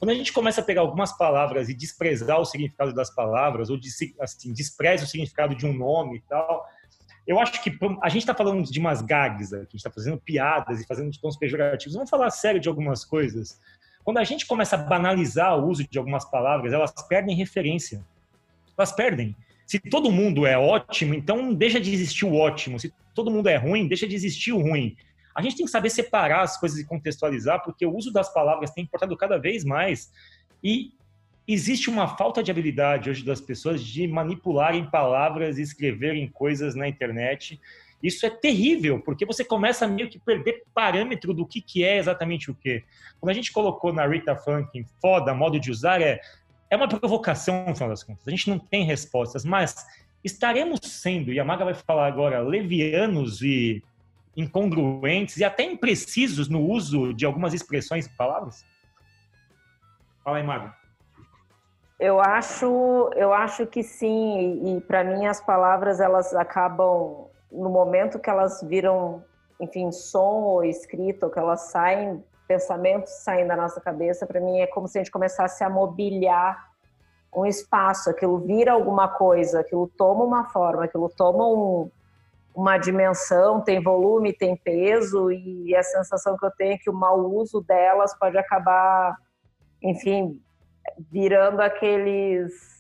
Quando 0.02 0.10
a 0.10 0.16
gente 0.16 0.34
começa 0.34 0.62
a 0.62 0.64
pegar 0.64 0.82
algumas 0.82 1.16
palavras 1.16 1.70
e 1.70 1.76
desprezar 1.76 2.40
o 2.40 2.44
significado 2.44 2.92
das 2.92 3.14
palavras, 3.14 3.70
ou 3.70 3.78
assim, 4.20 4.52
despreza 4.52 5.04
o 5.04 5.08
significado 5.08 5.54
de 5.54 5.64
um 5.68 5.74
nome 5.74 6.18
e 6.18 6.22
tal, 6.22 6.68
eu 7.28 7.40
acho 7.40 7.62
que 7.62 7.70
a 8.02 8.10
gente 8.10 8.24
está 8.24 8.34
falando 8.34 8.64
de 8.64 8.80
umas 8.80 9.04
gags 9.04 9.54
a 9.54 9.60
gente 9.60 9.76
está 9.76 9.92
fazendo 9.92 10.18
piadas 10.18 10.82
e 10.82 10.88
fazendo 10.88 11.16
tons 11.22 11.38
pejorativos. 11.38 11.94
Vamos 11.94 12.10
falar 12.10 12.32
sério 12.32 12.60
de 12.60 12.68
algumas 12.68 13.06
coisas. 13.06 13.60
Quando 14.04 14.18
a 14.18 14.24
gente 14.24 14.48
começa 14.48 14.76
a 14.76 14.80
banalizar 14.80 15.56
o 15.60 15.68
uso 15.68 15.88
de 15.88 16.00
algumas 16.00 16.26
palavras, 16.26 16.74
elas 16.74 16.92
perdem 17.08 17.36
referência. 17.36 18.04
Elas 18.76 18.92
perdem. 18.92 19.36
Se 19.68 19.80
todo 19.80 20.12
mundo 20.12 20.48
é 20.48 20.58
ótimo, 20.58 21.14
então 21.14 21.54
deixa 21.54 21.80
de 21.80 21.94
existir 21.94 22.26
o 22.26 22.34
ótimo. 22.34 22.80
Se 22.80 22.92
todo 23.14 23.30
mundo 23.30 23.50
é 23.50 23.56
ruim, 23.56 23.88
deixa 23.88 24.08
de 24.08 24.16
existir 24.16 24.52
o 24.52 24.62
ruim. 24.62 24.98
A 25.42 25.44
gente 25.44 25.58
tem 25.58 25.66
que 25.66 25.72
saber 25.72 25.90
separar 25.90 26.42
as 26.42 26.60
coisas 26.60 26.80
e 26.80 26.86
contextualizar, 26.86 27.64
porque 27.64 27.86
o 27.86 27.96
uso 27.96 28.12
das 28.12 28.32
palavras 28.34 28.72
tem 28.72 28.84
importado 28.84 29.18
cada 29.18 29.38
vez 29.38 29.66
mais. 29.66 30.12
E 30.64 30.92
existe 31.48 31.90
uma 31.90 32.08
falta 32.16 32.44
de 32.44 32.52
habilidade 32.52 33.10
hoje 33.10 33.26
das 33.26 33.42
pessoas 33.42 33.84
de 33.84 34.08
manipularem 34.08 34.90
palavras 34.90 35.58
e 35.58 35.62
escreverem 35.62 36.28
coisas 36.30 36.76
na 36.76 36.88
internet. 36.88 37.60
Isso 38.02 38.26
é 38.26 38.30
terrível, 38.30 39.00
porque 39.00 39.26
você 39.26 39.44
começa 39.44 39.86
a 39.86 39.88
meio 39.88 40.10
que 40.10 40.20
perder 40.20 40.64
parâmetro 40.74 41.34
do 41.34 41.46
que, 41.46 41.60
que 41.62 41.84
é 41.84 41.98
exatamente 41.98 42.50
o 42.50 42.56
que. 42.56 42.84
Quando 43.20 43.32
a 43.32 43.34
gente 43.34 43.52
colocou 43.52 43.92
na 43.92 44.08
Rita 44.08 44.36
Franklin, 44.36 44.86
foda, 45.02 45.34
modo 45.34 45.60
de 45.60 45.70
usar, 45.72 46.02
é 46.02 46.22
é 46.72 46.78
uma 46.78 46.88
provocação, 46.88 47.66
no 47.68 47.76
final 47.76 47.90
das 47.90 48.02
contas. 48.02 48.26
A 48.26 48.32
gente 48.32 48.50
não 48.50 48.58
tem 48.58 48.86
respostas, 48.86 49.44
mas 49.44 49.86
estaremos 50.24 50.80
sendo, 50.84 51.34
e 51.34 51.40
a 51.40 51.44
Maga 51.44 51.66
vai 51.66 51.74
falar 51.74 52.08
agora, 52.08 52.40
levianos 52.40 53.42
e 53.42 53.84
incongruentes 54.36 55.38
e 55.38 55.44
até 55.44 55.64
imprecisos 55.64 56.48
no 56.48 56.62
uso 56.62 57.14
de 57.14 57.26
algumas 57.26 57.54
expressões 57.54 58.06
e 58.06 58.10
palavras? 58.16 58.66
Fala 60.24 60.38
aí, 60.38 60.44
Maga. 60.44 60.74
Eu 62.00 62.20
acho, 62.20 63.12
eu 63.16 63.32
acho 63.32 63.68
que 63.68 63.84
sim, 63.84 64.76
e 64.76 64.82
para 64.82 65.04
mim 65.04 65.28
as 65.28 65.40
palavras 65.40 66.00
elas 66.00 66.34
acabam 66.34 67.28
no 67.52 67.70
momento 67.70 68.18
que 68.18 68.30
elas 68.30 68.62
viram, 68.64 69.24
enfim, 69.60 69.92
som 69.92 70.42
ou 70.42 70.64
escrito, 70.64 71.24
ou 71.24 71.30
que 71.30 71.38
elas 71.38 71.70
saem 71.70 72.24
pensamentos 72.48 73.14
saem 73.24 73.48
da 73.48 73.56
nossa 73.56 73.80
cabeça, 73.80 74.28
para 74.28 74.42
mim 74.42 74.60
é 74.60 74.68
como 74.68 74.86
se 74.86 74.98
a 74.98 75.02
gente 75.02 75.12
começasse 75.12 75.64
a 75.64 75.70
mobiliar 75.70 76.70
um 77.34 77.46
espaço, 77.46 78.10
aquilo 78.10 78.40
vira 78.40 78.74
alguma 78.74 79.08
coisa, 79.08 79.62
aquilo 79.62 79.88
toma 79.98 80.26
uma 80.26 80.44
forma, 80.50 80.84
aquilo 80.84 81.08
toma 81.08 81.48
um, 81.48 81.90
uma 82.54 82.78
dimensão, 82.78 83.62
tem 83.62 83.82
volume, 83.82 84.34
tem 84.34 84.56
peso, 84.56 85.32
e 85.32 85.76
a 85.76 85.84
sensação 85.84 86.38
que 86.38 86.46
eu 86.46 86.52
tenho 86.52 86.74
é 86.74 86.78
que 86.78 86.90
o 86.90 86.94
mau 86.94 87.20
uso 87.20 87.62
delas 87.62 88.18
pode 88.18 88.38
acabar, 88.38 89.16
enfim, 89.82 90.42
virando 91.12 91.62
aqueles 91.62 92.72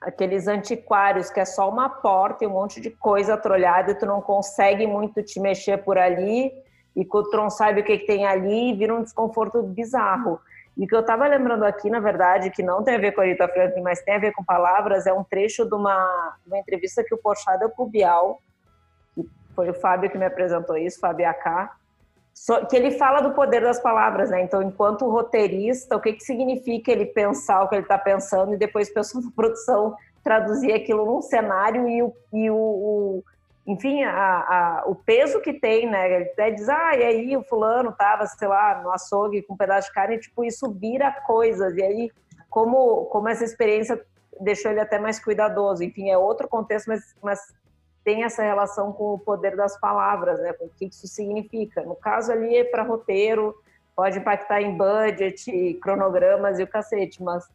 aqueles 0.00 0.46
antiquários 0.46 1.30
que 1.30 1.40
é 1.40 1.44
só 1.44 1.68
uma 1.68 1.88
porta 1.88 2.44
e 2.44 2.46
um 2.46 2.50
monte 2.50 2.80
de 2.80 2.90
coisa 2.90 3.36
trolhada 3.36 3.92
e 3.92 3.94
tu 3.94 4.06
não 4.06 4.20
consegue 4.20 4.86
muito 4.86 5.22
te 5.22 5.40
mexer 5.40 5.78
por 5.78 5.96
ali 5.98 6.52
e 6.94 7.04
que 7.04 7.16
o 7.16 7.24
Tron 7.24 7.50
sabe 7.50 7.80
o 7.80 7.84
que, 7.84 7.98
que 7.98 8.06
tem 8.06 8.26
ali 8.26 8.70
e 8.70 8.74
vira 8.74 8.94
um 8.94 9.02
desconforto 9.02 9.62
bizarro. 9.62 10.38
E 10.76 10.84
o 10.84 10.86
que 10.86 10.94
eu 10.94 11.00
estava 11.00 11.26
lembrando 11.26 11.64
aqui, 11.64 11.88
na 11.88 12.00
verdade, 12.00 12.50
que 12.50 12.62
não 12.62 12.82
tem 12.82 12.96
a 12.96 12.98
ver 12.98 13.12
com 13.12 13.22
a 13.22 13.24
Rita 13.24 13.48
Franklin, 13.48 13.82
mas 13.82 14.02
tem 14.02 14.14
a 14.14 14.18
ver 14.18 14.32
com 14.32 14.44
palavras, 14.44 15.06
é 15.06 15.12
um 15.12 15.24
trecho 15.24 15.64
de 15.64 15.74
uma, 15.74 16.36
uma 16.46 16.58
entrevista 16.58 17.02
que 17.02 17.14
o 17.14 17.18
Porchat 17.18 17.58
deu 17.58 17.72
o 17.76 17.86
Bial, 17.86 18.42
que 19.14 19.26
foi 19.54 19.70
o 19.70 19.74
Fábio 19.74 20.10
que 20.10 20.18
me 20.18 20.26
apresentou 20.26 20.76
isso, 20.76 21.00
Fábio 21.00 21.28
AK, 21.28 21.70
que 22.68 22.76
ele 22.76 22.90
fala 22.90 23.22
do 23.22 23.32
poder 23.32 23.62
das 23.62 23.80
palavras, 23.80 24.28
né? 24.28 24.42
Então, 24.42 24.60
enquanto 24.60 25.08
roteirista, 25.08 25.96
o 25.96 26.00
que, 26.00 26.12
que 26.12 26.22
significa 26.22 26.92
ele 26.92 27.06
pensar 27.06 27.62
o 27.62 27.68
que 27.68 27.74
ele 27.74 27.82
está 27.82 27.96
pensando 27.96 28.52
e 28.52 28.58
depois, 28.58 28.92
pessoa 28.92 29.24
de 29.24 29.30
produção, 29.30 29.96
traduzir 30.22 30.72
aquilo 30.72 31.06
num 31.06 31.22
cenário 31.22 31.88
e 31.88 32.02
o, 32.02 32.12
e 32.34 32.50
o, 32.50 32.56
o 32.56 33.24
enfim, 33.66 34.04
a, 34.04 34.12
a, 34.14 34.84
o 34.86 34.94
peso 34.94 35.40
que 35.40 35.52
tem, 35.52 35.90
né? 35.90 36.06
Ele 36.06 36.24
até 36.30 36.50
diz, 36.50 36.68
ah, 36.68 36.96
e 36.96 37.02
aí 37.02 37.36
o 37.36 37.42
fulano 37.42 37.90
tava, 37.92 38.24
sei 38.26 38.46
lá, 38.46 38.80
no 38.80 38.92
açougue 38.92 39.42
com 39.42 39.54
um 39.54 39.56
pedaço 39.56 39.88
de 39.88 39.94
carne, 39.94 40.18
tipo, 40.18 40.44
isso 40.44 40.70
vira 40.70 41.10
coisas. 41.10 41.76
E 41.76 41.82
aí, 41.82 42.12
como, 42.48 43.06
como 43.06 43.28
essa 43.28 43.44
experiência 43.44 44.00
deixou 44.40 44.70
ele 44.70 44.80
até 44.80 44.98
mais 44.98 45.18
cuidadoso. 45.18 45.82
Enfim, 45.82 46.10
é 46.10 46.16
outro 46.16 46.46
contexto, 46.46 46.86
mas, 46.86 47.14
mas 47.20 47.40
tem 48.04 48.22
essa 48.22 48.42
relação 48.42 48.92
com 48.92 49.14
o 49.14 49.18
poder 49.18 49.56
das 49.56 49.78
palavras, 49.80 50.38
né? 50.40 50.52
Com 50.52 50.66
o 50.66 50.70
que 50.70 50.86
isso 50.86 51.08
significa. 51.08 51.82
No 51.82 51.96
caso 51.96 52.30
ali 52.30 52.56
é 52.56 52.64
para 52.64 52.84
roteiro, 52.84 53.52
pode 53.96 54.18
impactar 54.18 54.62
em 54.62 54.76
budget, 54.76 55.74
cronogramas 55.82 56.60
e 56.60 56.62
o 56.62 56.68
cacete, 56.68 57.20
mas 57.20 57.48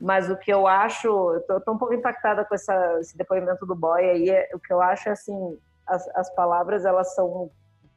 Mas 0.00 0.30
o 0.30 0.36
que 0.36 0.50
eu 0.52 0.66
acho, 0.66 1.06
eu 1.08 1.58
estou 1.58 1.74
um 1.74 1.78
pouco 1.78 1.92
impactada 1.92 2.44
com 2.44 2.54
essa, 2.54 2.98
esse 3.00 3.16
depoimento 3.16 3.66
do 3.66 3.74
boy 3.74 4.02
aí, 4.02 4.30
é, 4.30 4.48
o 4.54 4.58
que 4.58 4.72
eu 4.72 4.80
acho 4.80 5.08
é 5.08 5.12
assim, 5.12 5.58
as, 5.86 6.08
as 6.16 6.34
palavras 6.34 6.84
elas 6.84 7.14
são 7.14 7.50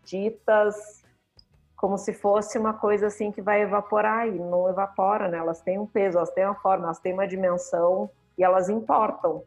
ditas 0.03 1.03
como 1.77 1.97
se 1.97 2.13
fosse 2.13 2.57
uma 2.57 2.73
coisa 2.73 3.07
assim 3.07 3.29
que 3.29 3.41
vai 3.41 3.61
evaporar 3.61 4.27
e 4.27 4.31
não 4.31 4.69
evapora, 4.69 5.27
né? 5.27 5.37
Elas 5.37 5.61
têm 5.61 5.77
um 5.77 5.85
peso, 5.85 6.17
elas 6.17 6.31
têm 6.31 6.45
uma 6.45 6.55
forma, 6.55 6.85
elas 6.85 6.99
têm 6.99 7.13
uma 7.13 7.27
dimensão 7.27 8.09
e 8.37 8.43
elas 8.43 8.69
importam. 8.69 9.43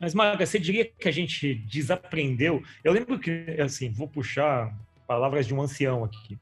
Mas, 0.00 0.14
Maga, 0.14 0.46
você 0.46 0.58
diria 0.58 0.84
que 0.86 1.06
a 1.06 1.12
gente 1.12 1.54
desaprendeu? 1.54 2.62
Eu 2.82 2.94
lembro 2.94 3.18
que, 3.18 3.58
assim, 3.60 3.90
vou 3.90 4.08
puxar 4.08 4.74
palavras 5.06 5.46
de 5.46 5.54
um 5.54 5.60
ancião 5.60 6.02
aqui. 6.02 6.38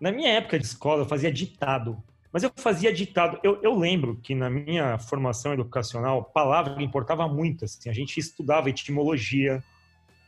Na 0.00 0.10
minha 0.10 0.30
época 0.30 0.58
de 0.58 0.64
escola, 0.64 1.02
eu 1.02 1.06
fazia 1.06 1.30
ditado. 1.30 2.02
Mas 2.32 2.42
eu 2.42 2.52
fazia 2.56 2.92
ditado. 2.92 3.38
Eu, 3.42 3.60
eu 3.62 3.74
lembro 3.74 4.16
que 4.16 4.34
na 4.34 4.50
minha 4.50 4.98
formação 4.98 5.52
educacional, 5.52 6.24
palavra 6.24 6.82
importava 6.82 7.26
muito. 7.26 7.64
Assim, 7.64 7.88
a 7.88 7.92
gente 7.92 8.18
estudava 8.18 8.68
etimologia, 8.68 9.62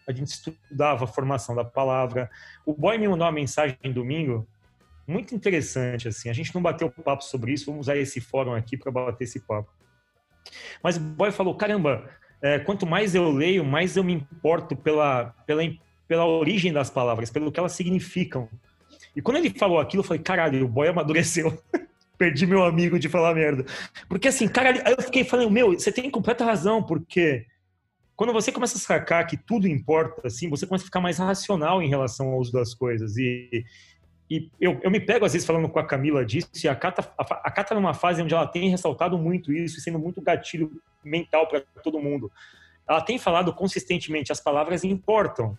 a 0.09 0.13
gente 0.13 0.29
estudava 0.29 1.05
a 1.05 1.09
formação 1.09 1.55
da 1.55 1.65
palavra. 1.65 2.31
O 2.65 2.73
boy 2.73 2.97
me 2.97 3.07
mandou 3.07 3.27
uma 3.27 3.33
mensagem 3.33 3.77
em 3.83 3.93
domingo 3.93 4.47
muito 5.11 5.35
interessante. 5.35 6.09
assim. 6.09 6.31
A 6.31 6.33
gente 6.33 6.55
não 6.55 6.63
bateu 6.63 6.91
papo 6.91 7.25
sobre 7.25 7.53
isso, 7.53 7.67
vamos 7.67 7.87
usar 7.87 7.97
esse 7.97 8.21
fórum 8.21 8.55
aqui 8.55 8.77
para 8.77 8.93
bater 8.93 9.25
esse 9.25 9.41
papo. 9.41 9.71
Mas 10.83 10.97
o 10.97 11.01
boy 11.01 11.31
falou: 11.33 11.55
caramba, 11.55 12.09
é, 12.41 12.59
quanto 12.59 12.87
mais 12.87 13.15
eu 13.15 13.31
leio, 13.31 13.65
mais 13.65 13.97
eu 13.97 14.05
me 14.05 14.13
importo 14.15 14.75
pela, 14.77 15.35
pela, 15.47 15.63
pela 16.09 16.27
origem 16.27 16.73
das 16.73 16.89
palavras, 16.89 17.31
pelo 17.31 17.53
que 17.53 17.59
elas 17.59 17.73
significam. 17.73 18.49
E 19.15 19.21
quando 19.21 19.39
ele 19.39 19.51
falou 19.51 19.79
aquilo, 19.79 20.03
eu 20.03 20.07
falei: 20.07 20.23
caralho, 20.23 20.65
o 20.65 20.69
boy 20.69 20.89
amadureceu. 20.89 21.61
Perdi 22.21 22.47
meu 22.47 22.63
amigo 22.63 22.99
de 22.99 23.09
falar 23.09 23.35
merda. 23.35 23.65
Porque 24.07 24.29
assim, 24.29 24.47
caralho, 24.47 24.83
aí 24.85 24.93
eu 24.93 25.03
fiquei 25.03 25.25
falando: 25.25 25.51
meu, 25.51 25.73
você 25.73 25.91
tem 25.91 26.11
completa 26.11 26.45
razão, 26.45 26.83
porque 26.83 27.47
quando 28.15 28.31
você 28.31 28.53
começa 28.53 28.77
a 28.77 28.79
sacar 28.79 29.27
que 29.27 29.39
tudo 29.39 29.67
importa, 29.67 30.27
assim, 30.27 30.51
você 30.51 30.67
começa 30.67 30.85
a 30.85 30.89
ficar 30.89 31.01
mais 31.01 31.17
racional 31.17 31.81
em 31.81 31.89
relação 31.89 32.29
ao 32.29 32.39
uso 32.39 32.53
das 32.53 32.75
coisas. 32.75 33.17
E, 33.17 33.65
e 34.31 34.51
eu, 34.61 34.79
eu, 34.83 34.91
me 34.91 35.01
pego, 35.01 35.25
às 35.25 35.33
vezes, 35.33 35.47
falando 35.47 35.67
com 35.71 35.79
a 35.79 35.87
Camila 35.87 36.23
disso, 36.23 36.51
e 36.63 36.69
a 36.69 36.77
Cata, 36.77 37.11
a, 37.17 37.23
a 37.23 37.51
Cata 37.51 37.75
numa 37.75 37.95
fase 37.95 38.21
onde 38.21 38.35
ela 38.35 38.47
tem 38.47 38.69
ressaltado 38.69 39.17
muito 39.17 39.51
isso, 39.51 39.79
e 39.79 39.81
sendo 39.81 39.99
muito 39.99 40.21
gatilho 40.21 40.71
mental 41.03 41.49
para 41.49 41.63
todo 41.83 41.99
mundo. 41.99 42.31
Ela 42.87 43.01
tem 43.01 43.19
falado 43.19 43.51
consistentemente, 43.55 44.31
as 44.31 44.43
palavras 44.43 44.85
importam. 44.85 45.57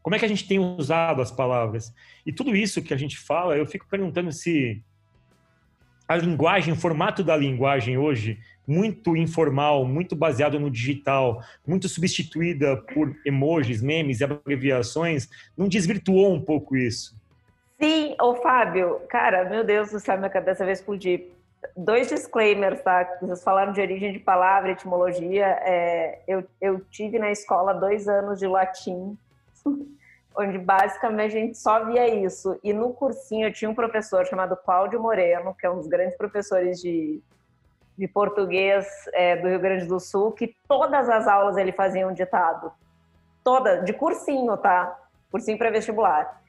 Como 0.00 0.14
é 0.14 0.18
que 0.20 0.24
a 0.24 0.28
gente 0.28 0.46
tem 0.46 0.60
usado 0.60 1.20
as 1.20 1.32
palavras? 1.32 1.92
E 2.24 2.32
tudo 2.32 2.54
isso 2.54 2.82
que 2.82 2.94
a 2.94 2.96
gente 2.96 3.18
fala, 3.18 3.56
eu 3.56 3.66
fico 3.66 3.88
perguntando 3.90 4.30
se 4.30 4.80
a 6.08 6.16
linguagem, 6.16 6.72
o 6.72 6.76
formato 6.76 7.22
da 7.22 7.36
linguagem 7.36 7.98
hoje, 7.98 8.38
muito 8.66 9.14
informal, 9.14 9.84
muito 9.84 10.16
baseado 10.16 10.58
no 10.58 10.70
digital, 10.70 11.42
muito 11.66 11.88
substituída 11.88 12.76
por 12.94 13.14
emojis, 13.24 13.82
memes 13.82 14.20
e 14.20 14.24
abreviações, 14.24 15.28
não 15.56 15.68
desvirtuou 15.68 16.34
um 16.34 16.40
pouco 16.40 16.76
isso? 16.76 17.14
Sim, 17.80 18.16
ô 18.20 18.34
Fábio, 18.36 19.00
cara, 19.08 19.48
meu 19.48 19.62
Deus 19.62 19.90
do 19.90 20.00
céu, 20.00 20.16
minha 20.16 20.30
cabeça 20.30 20.64
vai 20.64 20.72
explodir. 20.72 21.26
Dois 21.76 22.08
disclaimers, 22.08 22.82
tá? 22.82 23.04
Vocês 23.20 23.42
falaram 23.42 23.72
de 23.72 23.80
origem 23.80 24.12
de 24.12 24.18
palavra, 24.18 24.72
etimologia. 24.72 25.46
É, 25.62 26.20
eu, 26.26 26.44
eu 26.60 26.80
tive 26.90 27.18
na 27.18 27.30
escola 27.30 27.72
dois 27.72 28.08
anos 28.08 28.38
de 28.38 28.46
latim, 28.46 29.16
onde 30.36 30.58
basicamente 30.58 31.36
a 31.36 31.40
gente 31.40 31.58
só 31.58 31.84
via 31.84 32.08
isso. 32.08 32.58
E 32.62 32.72
no 32.72 32.92
cursinho 32.92 33.48
eu 33.48 33.52
tinha 33.52 33.70
um 33.70 33.74
professor 33.74 34.26
chamado 34.26 34.56
Cláudio 34.56 35.00
Moreno, 35.00 35.54
que 35.54 35.66
é 35.66 35.70
um 35.70 35.76
dos 35.76 35.86
grandes 35.86 36.16
professores 36.16 36.80
de, 36.80 37.20
de 37.96 38.08
português 38.08 38.86
é, 39.12 39.36
do 39.36 39.48
Rio 39.48 39.60
Grande 39.60 39.86
do 39.86 39.98
Sul, 39.98 40.32
que 40.32 40.54
todas 40.68 41.08
as 41.08 41.26
aulas 41.26 41.56
ele 41.56 41.72
fazia 41.72 42.06
um 42.06 42.12
ditado. 42.12 42.72
Toda, 43.42 43.82
de 43.82 43.92
cursinho, 43.92 44.56
tá? 44.56 44.96
Cursinho 45.30 45.58
para 45.58 45.70
vestibular. 45.70 46.40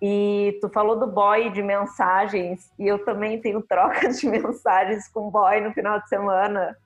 E 0.00 0.58
tu 0.60 0.68
falou 0.68 0.98
do 0.98 1.06
boy 1.06 1.50
de 1.50 1.62
mensagens, 1.62 2.70
e 2.78 2.86
eu 2.86 3.04
também 3.04 3.40
tenho 3.40 3.62
trocas 3.66 4.20
de 4.20 4.28
mensagens 4.28 5.08
com 5.08 5.30
boy 5.30 5.60
no 5.60 5.72
final 5.72 6.00
de 6.00 6.08
semana, 6.08 6.76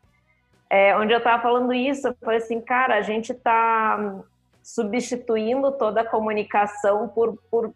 é, 0.70 0.96
onde 0.96 1.12
eu 1.12 1.18
estava 1.18 1.42
falando 1.42 1.72
isso, 1.72 2.06
eu 2.06 2.14
falei 2.20 2.38
assim, 2.38 2.60
cara, 2.60 2.94
a 2.94 3.02
gente 3.02 3.32
está 3.32 4.22
substituindo 4.62 5.72
toda 5.72 6.02
a 6.02 6.06
comunicação 6.06 7.08
por, 7.08 7.38
por, 7.50 7.72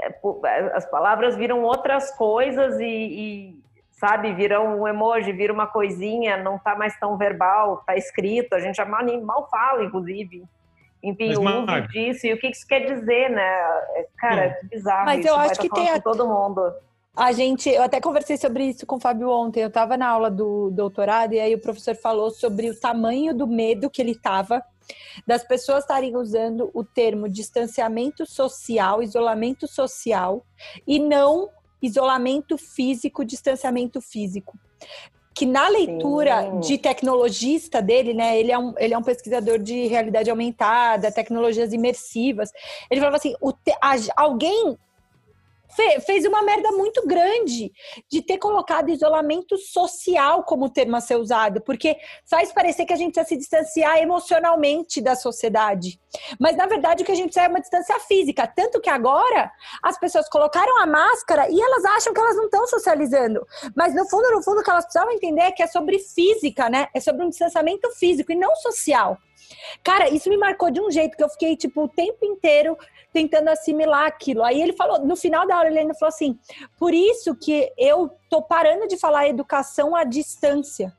é, 0.00 0.10
por, 0.10 0.40
as 0.46 0.88
palavras 0.90 1.36
viram 1.36 1.62
outras 1.62 2.10
coisas 2.16 2.78
e, 2.78 2.84
e, 2.84 3.62
sabe, 3.92 4.32
viram 4.32 4.80
um 4.80 4.86
emoji, 4.86 5.32
vira 5.32 5.52
uma 5.52 5.66
coisinha, 5.66 6.36
não 6.36 6.56
está 6.56 6.76
mais 6.76 6.98
tão 6.98 7.16
verbal, 7.16 7.80
está 7.80 7.96
escrito, 7.96 8.54
a 8.54 8.60
gente 8.60 8.76
já 8.76 8.84
mal, 8.84 9.04
mal 9.22 9.48
fala, 9.50 9.84
inclusive. 9.84 10.44
Enfim, 11.02 11.28
Mas, 11.28 11.38
o 11.38 11.62
uso 11.62 11.88
disso 11.88 12.26
e 12.26 12.32
o 12.32 12.38
que 12.38 12.48
isso 12.48 12.66
quer 12.66 12.80
dizer, 12.80 13.30
né? 13.30 13.42
É, 13.94 14.06
cara, 14.18 14.44
é 14.46 14.60
bizarro. 14.64 15.04
Mas 15.04 15.20
isso, 15.20 15.28
eu 15.28 15.36
acho 15.36 15.60
que 15.60 15.68
tem 15.68 15.90
a... 15.90 16.00
todo 16.00 16.26
mundo. 16.26 16.72
A 17.16 17.32
gente, 17.32 17.68
eu 17.68 17.82
até 17.82 18.00
conversei 18.00 18.36
sobre 18.36 18.64
isso 18.64 18.86
com 18.86 18.96
o 18.96 19.00
Fábio 19.00 19.28
ontem. 19.30 19.60
Eu 19.60 19.68
estava 19.68 19.96
na 19.96 20.08
aula 20.08 20.30
do 20.30 20.70
doutorado 20.70 21.34
e 21.34 21.40
aí 21.40 21.54
o 21.54 21.60
professor 21.60 21.96
falou 21.96 22.30
sobre 22.30 22.70
o 22.70 22.78
tamanho 22.78 23.34
do 23.34 23.46
medo 23.46 23.90
que 23.90 24.00
ele 24.00 24.12
estava 24.12 24.62
das 25.26 25.44
pessoas 25.44 25.84
estarem 25.84 26.16
usando 26.16 26.70
o 26.74 26.84
termo 26.84 27.28
distanciamento 27.28 28.26
social, 28.26 29.02
isolamento 29.02 29.66
social 29.66 30.44
e 30.86 30.98
não 30.98 31.50
isolamento 31.80 32.58
físico, 32.58 33.24
distanciamento 33.24 34.00
físico 34.00 34.58
que 35.38 35.46
na 35.46 35.68
leitura 35.68 36.42
Sim. 36.42 36.58
de 36.58 36.78
tecnologista 36.78 37.80
dele, 37.80 38.12
né, 38.12 38.36
ele 38.36 38.50
é, 38.50 38.58
um, 38.58 38.74
ele 38.76 38.92
é 38.92 38.98
um 38.98 39.04
pesquisador 39.04 39.60
de 39.60 39.86
realidade 39.86 40.28
aumentada, 40.28 41.12
tecnologias 41.12 41.72
imersivas, 41.72 42.50
ele 42.90 43.00
falava 43.00 43.18
assim, 43.18 43.34
te, 43.64 43.72
a, 43.80 43.94
alguém 44.20 44.76
fez 46.04 46.24
uma 46.24 46.42
merda 46.42 46.70
muito 46.72 47.06
grande 47.06 47.72
de 48.10 48.22
ter 48.22 48.38
colocado 48.38 48.90
isolamento 48.90 49.56
social 49.56 50.42
como 50.44 50.68
termo 50.68 50.96
a 50.96 51.00
ser 51.00 51.16
usado, 51.16 51.60
porque 51.60 51.96
faz 52.28 52.52
parecer 52.52 52.84
que 52.84 52.92
a 52.92 52.96
gente 52.96 53.12
precisa 53.12 53.28
se 53.28 53.36
distanciar 53.36 53.98
emocionalmente 53.98 55.00
da 55.00 55.14
sociedade. 55.14 56.00
Mas, 56.38 56.56
na 56.56 56.66
verdade, 56.66 57.02
o 57.02 57.06
que 57.06 57.12
a 57.12 57.14
gente 57.14 57.26
precisa 57.26 57.46
é 57.46 57.48
uma 57.48 57.60
distância 57.60 57.98
física. 58.00 58.46
Tanto 58.46 58.80
que 58.80 58.90
agora 58.90 59.50
as 59.82 59.98
pessoas 59.98 60.28
colocaram 60.28 60.80
a 60.80 60.86
máscara 60.86 61.48
e 61.50 61.60
elas 61.60 61.84
acham 61.84 62.12
que 62.12 62.20
elas 62.20 62.36
não 62.36 62.44
estão 62.44 62.66
socializando. 62.66 63.46
Mas, 63.76 63.94
no 63.94 64.08
fundo, 64.08 64.30
no 64.30 64.42
fundo, 64.42 64.60
o 64.60 64.64
que 64.64 64.70
elas 64.70 64.84
precisavam 64.84 65.12
entender 65.12 65.42
é 65.42 65.52
que 65.52 65.62
é 65.62 65.66
sobre 65.66 65.98
física, 65.98 66.68
né? 66.68 66.88
É 66.94 67.00
sobre 67.00 67.24
um 67.24 67.28
distanciamento 67.28 67.90
físico 67.92 68.32
e 68.32 68.36
não 68.36 68.54
social. 68.56 69.18
Cara, 69.82 70.08
isso 70.08 70.28
me 70.28 70.36
marcou 70.36 70.70
de 70.70 70.80
um 70.80 70.90
jeito 70.90 71.16
que 71.16 71.22
eu 71.22 71.28
fiquei, 71.28 71.56
tipo, 71.56 71.84
o 71.84 71.88
tempo 71.88 72.24
inteiro 72.24 72.76
tentando 73.12 73.48
assimilar 73.48 74.06
aquilo. 74.06 74.42
Aí 74.42 74.60
ele 74.60 74.72
falou, 74.72 75.00
no 75.00 75.16
final 75.16 75.46
da 75.46 75.56
aula, 75.56 75.68
ele 75.68 75.78
ainda 75.78 75.94
falou 75.94 76.08
assim: 76.08 76.38
por 76.78 76.92
isso 76.92 77.34
que 77.34 77.72
eu 77.76 78.10
tô 78.28 78.42
parando 78.42 78.86
de 78.86 78.98
falar 78.98 79.28
educação 79.28 79.96
à 79.96 80.04
distância. 80.04 80.94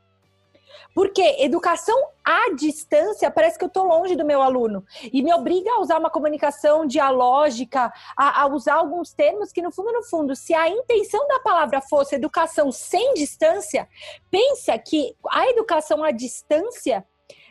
Porque 0.94 1.22
educação 1.39 1.96
à 2.25 2.53
distância 2.56 3.29
parece 3.29 3.58
que 3.58 3.63
eu 3.63 3.68
estou 3.68 3.86
longe 3.86 4.15
do 4.15 4.25
meu 4.25 4.41
aluno 4.41 4.84
e 5.13 5.22
me 5.22 5.34
obriga 5.34 5.72
a 5.72 5.79
usar 5.79 6.00
uma 6.00 6.10
comunicação 6.10 6.86
dialógica, 6.86 7.91
a, 8.18 8.41
a, 8.41 8.48
usar 8.48 8.75
alguns 8.75 9.13
termos 9.13 9.51
que, 9.51 9.62
no 9.62 9.72
fundo, 9.72 9.91
no 9.91 10.03
fundo, 10.03 10.36
se 10.36 10.53
a 10.53 10.68
intenção 10.68 11.27
da 11.27 11.39
palavra 11.39 11.82
fosse 11.82 12.15
educação 12.15 12.72
sem 12.72 13.13
distância, 13.13 13.88
pensa 14.32 14.77
que 14.77 15.15
a 15.29 15.48
educação 15.48 16.03
à 16.03 16.12
distância, 16.12 17.06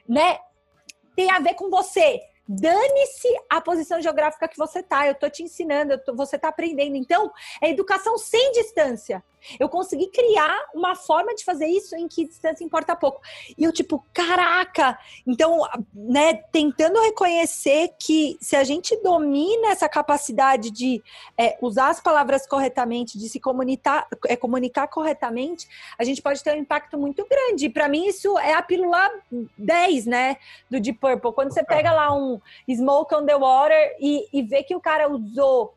né, 0.08 0.38
tem 1.18 1.32
a 1.32 1.40
ver 1.40 1.54
com 1.54 1.68
você 1.68 2.20
Dane-se 2.50 3.28
a 3.50 3.60
posição 3.60 4.00
geográfica 4.00 4.48
que 4.48 4.56
você 4.56 4.82
tá. 4.82 5.06
Eu 5.06 5.14
tô 5.14 5.28
te 5.28 5.42
ensinando, 5.42 5.98
tô, 5.98 6.16
você 6.16 6.38
tá 6.38 6.48
aprendendo. 6.48 6.96
Então, 6.96 7.30
é 7.60 7.68
educação 7.68 8.16
sem 8.16 8.52
distância. 8.52 9.22
Eu 9.58 9.68
consegui 9.68 10.08
criar 10.08 10.56
uma 10.74 10.94
forma 10.94 11.34
de 11.34 11.44
fazer 11.44 11.66
isso 11.66 11.94
em 11.96 12.08
que 12.08 12.26
distância 12.26 12.64
importa 12.64 12.96
pouco. 12.96 13.20
E 13.56 13.64
eu, 13.64 13.72
tipo, 13.72 14.04
caraca! 14.12 14.98
Então, 15.26 15.60
né, 15.94 16.34
tentando 16.52 17.00
reconhecer 17.00 17.90
que 17.98 18.36
se 18.40 18.56
a 18.56 18.64
gente 18.64 18.96
domina 19.02 19.68
essa 19.68 19.88
capacidade 19.88 20.70
de 20.70 21.02
é, 21.36 21.56
usar 21.60 21.88
as 21.88 22.00
palavras 22.00 22.46
corretamente, 22.46 23.18
de 23.18 23.28
se 23.28 23.40
comunicar, 23.40 24.06
é, 24.26 24.36
comunicar 24.36 24.88
corretamente, 24.88 25.68
a 25.98 26.04
gente 26.04 26.22
pode 26.22 26.42
ter 26.42 26.54
um 26.54 26.58
impacto 26.58 26.98
muito 26.98 27.26
grande. 27.28 27.68
Para 27.68 27.88
mim, 27.88 28.06
isso 28.06 28.38
é 28.38 28.54
a 28.54 28.62
pílula 28.62 29.10
10, 29.56 30.06
né, 30.06 30.36
do 30.70 30.80
Deep 30.80 30.98
Purple. 30.98 31.32
Quando 31.32 31.52
você 31.52 31.64
pega 31.64 31.92
lá 31.92 32.14
um 32.14 32.40
Smoke 32.68 33.14
on 33.14 33.26
the 33.26 33.36
Water 33.36 33.96
e, 34.00 34.28
e 34.32 34.42
vê 34.42 34.62
que 34.62 34.74
o 34.74 34.80
cara 34.80 35.10
usou 35.10 35.74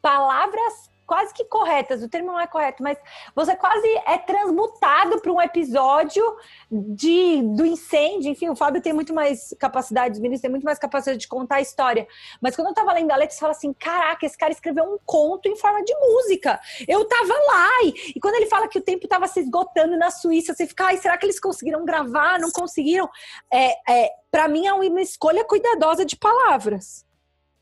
palavras 0.00 0.89
quase 1.10 1.34
que 1.34 1.44
corretas, 1.44 2.04
o 2.04 2.08
termo 2.08 2.28
não 2.28 2.38
é 2.38 2.46
correto, 2.46 2.84
mas 2.84 2.96
você 3.34 3.56
quase 3.56 3.88
é 4.06 4.16
transmutado 4.16 5.20
para 5.20 5.32
um 5.32 5.42
episódio 5.42 6.22
de, 6.70 7.42
do 7.42 7.66
incêndio. 7.66 8.30
Enfim, 8.30 8.48
o 8.48 8.54
Fábio 8.54 8.80
tem 8.80 8.92
muito 8.92 9.12
mais 9.12 9.52
capacidade, 9.58 10.14
os 10.14 10.20
meninos 10.20 10.40
têm 10.40 10.48
muito 10.48 10.62
mais 10.62 10.78
capacidade 10.78 11.18
de 11.18 11.26
contar 11.26 11.56
a 11.56 11.60
história. 11.60 12.06
Mas 12.40 12.54
quando 12.54 12.68
eu 12.68 12.74
tava 12.74 12.92
lendo 12.92 13.10
a 13.10 13.16
letra, 13.16 13.34
você 13.34 13.40
fala 13.40 13.50
assim: 13.50 13.72
caraca, 13.72 14.24
esse 14.24 14.38
cara 14.38 14.52
escreveu 14.52 14.84
um 14.84 14.98
conto 15.04 15.48
em 15.48 15.56
forma 15.56 15.82
de 15.82 15.92
música. 15.96 16.60
Eu 16.86 17.04
tava 17.04 17.34
lá. 17.34 17.68
E, 17.86 18.12
e 18.14 18.20
quando 18.20 18.36
ele 18.36 18.46
fala 18.46 18.68
que 18.68 18.78
o 18.78 18.82
tempo 18.82 19.08
tava 19.08 19.26
se 19.26 19.40
esgotando 19.40 19.98
na 19.98 20.12
Suíça, 20.12 20.54
você 20.54 20.64
fica, 20.64 20.84
ai, 20.84 20.96
será 20.96 21.18
que 21.18 21.26
eles 21.26 21.40
conseguiram 21.40 21.84
gravar? 21.84 22.38
Não 22.38 22.52
conseguiram? 22.52 23.10
É, 23.52 23.72
é, 23.92 24.12
para 24.30 24.46
mim 24.46 24.64
é 24.64 24.72
uma 24.72 25.02
escolha 25.02 25.44
cuidadosa 25.44 26.04
de 26.04 26.14
palavras. 26.14 27.04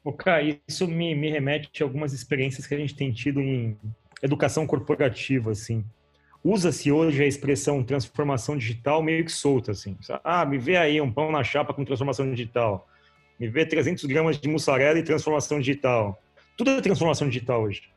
O 0.04 0.12
Kai, 0.12 0.60
isso 0.66 0.86
me, 0.86 1.14
me 1.14 1.30
remete 1.30 1.82
a 1.82 1.86
algumas 1.86 2.12
experiências 2.12 2.66
que 2.66 2.74
a 2.74 2.78
gente 2.78 2.94
tem 2.94 3.12
tido 3.12 3.40
em 3.40 3.76
educação 4.22 4.66
corporativa, 4.66 5.50
assim. 5.50 5.84
Usa-se 6.42 6.90
hoje 6.90 7.22
a 7.22 7.26
expressão 7.26 7.82
transformação 7.82 8.56
digital 8.56 9.02
meio 9.02 9.24
que 9.24 9.32
solta, 9.32 9.72
assim. 9.72 9.96
Ah, 10.22 10.46
me 10.46 10.56
vê 10.56 10.76
aí 10.76 11.00
um 11.00 11.12
pão 11.12 11.32
na 11.32 11.42
chapa 11.42 11.74
com 11.74 11.84
transformação 11.84 12.30
digital. 12.30 12.88
Me 13.38 13.48
vê 13.48 13.66
300 13.66 14.04
gramas 14.04 14.38
de 14.38 14.48
mussarela 14.48 14.98
e 14.98 15.02
transformação 15.02 15.58
digital. 15.58 16.20
Tudo 16.56 16.70
é 16.70 16.80
transformação 16.80 17.28
digital 17.28 17.62
hoje. 17.62 17.90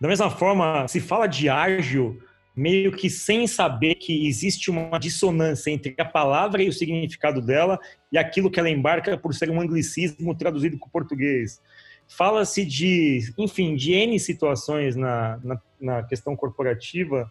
Da 0.00 0.08
mesma 0.08 0.30
forma, 0.30 0.88
se 0.88 0.98
fala 0.98 1.26
de 1.26 1.48
ágil 1.48 2.22
meio 2.54 2.92
que 2.92 3.08
sem 3.08 3.46
saber 3.46 3.94
que 3.94 4.26
existe 4.26 4.70
uma 4.70 4.98
dissonância 4.98 5.70
entre 5.70 5.94
a 5.98 6.04
palavra 6.04 6.62
e 6.62 6.68
o 6.68 6.72
significado 6.72 7.40
dela 7.40 7.78
e 8.12 8.18
aquilo 8.18 8.50
que 8.50 8.58
ela 8.58 8.68
embarca 8.68 9.16
por 9.16 9.34
ser 9.34 9.50
um 9.50 9.60
anglicismo 9.60 10.34
traduzido 10.34 10.78
para 10.78 10.86
o 10.86 10.90
português. 10.90 11.60
Fala-se 12.08 12.64
de, 12.64 13.32
enfim, 13.38 13.76
de 13.76 13.92
N 13.92 14.18
situações 14.18 14.96
na, 14.96 15.38
na, 15.44 15.62
na 15.80 16.02
questão 16.02 16.34
corporativa 16.34 17.30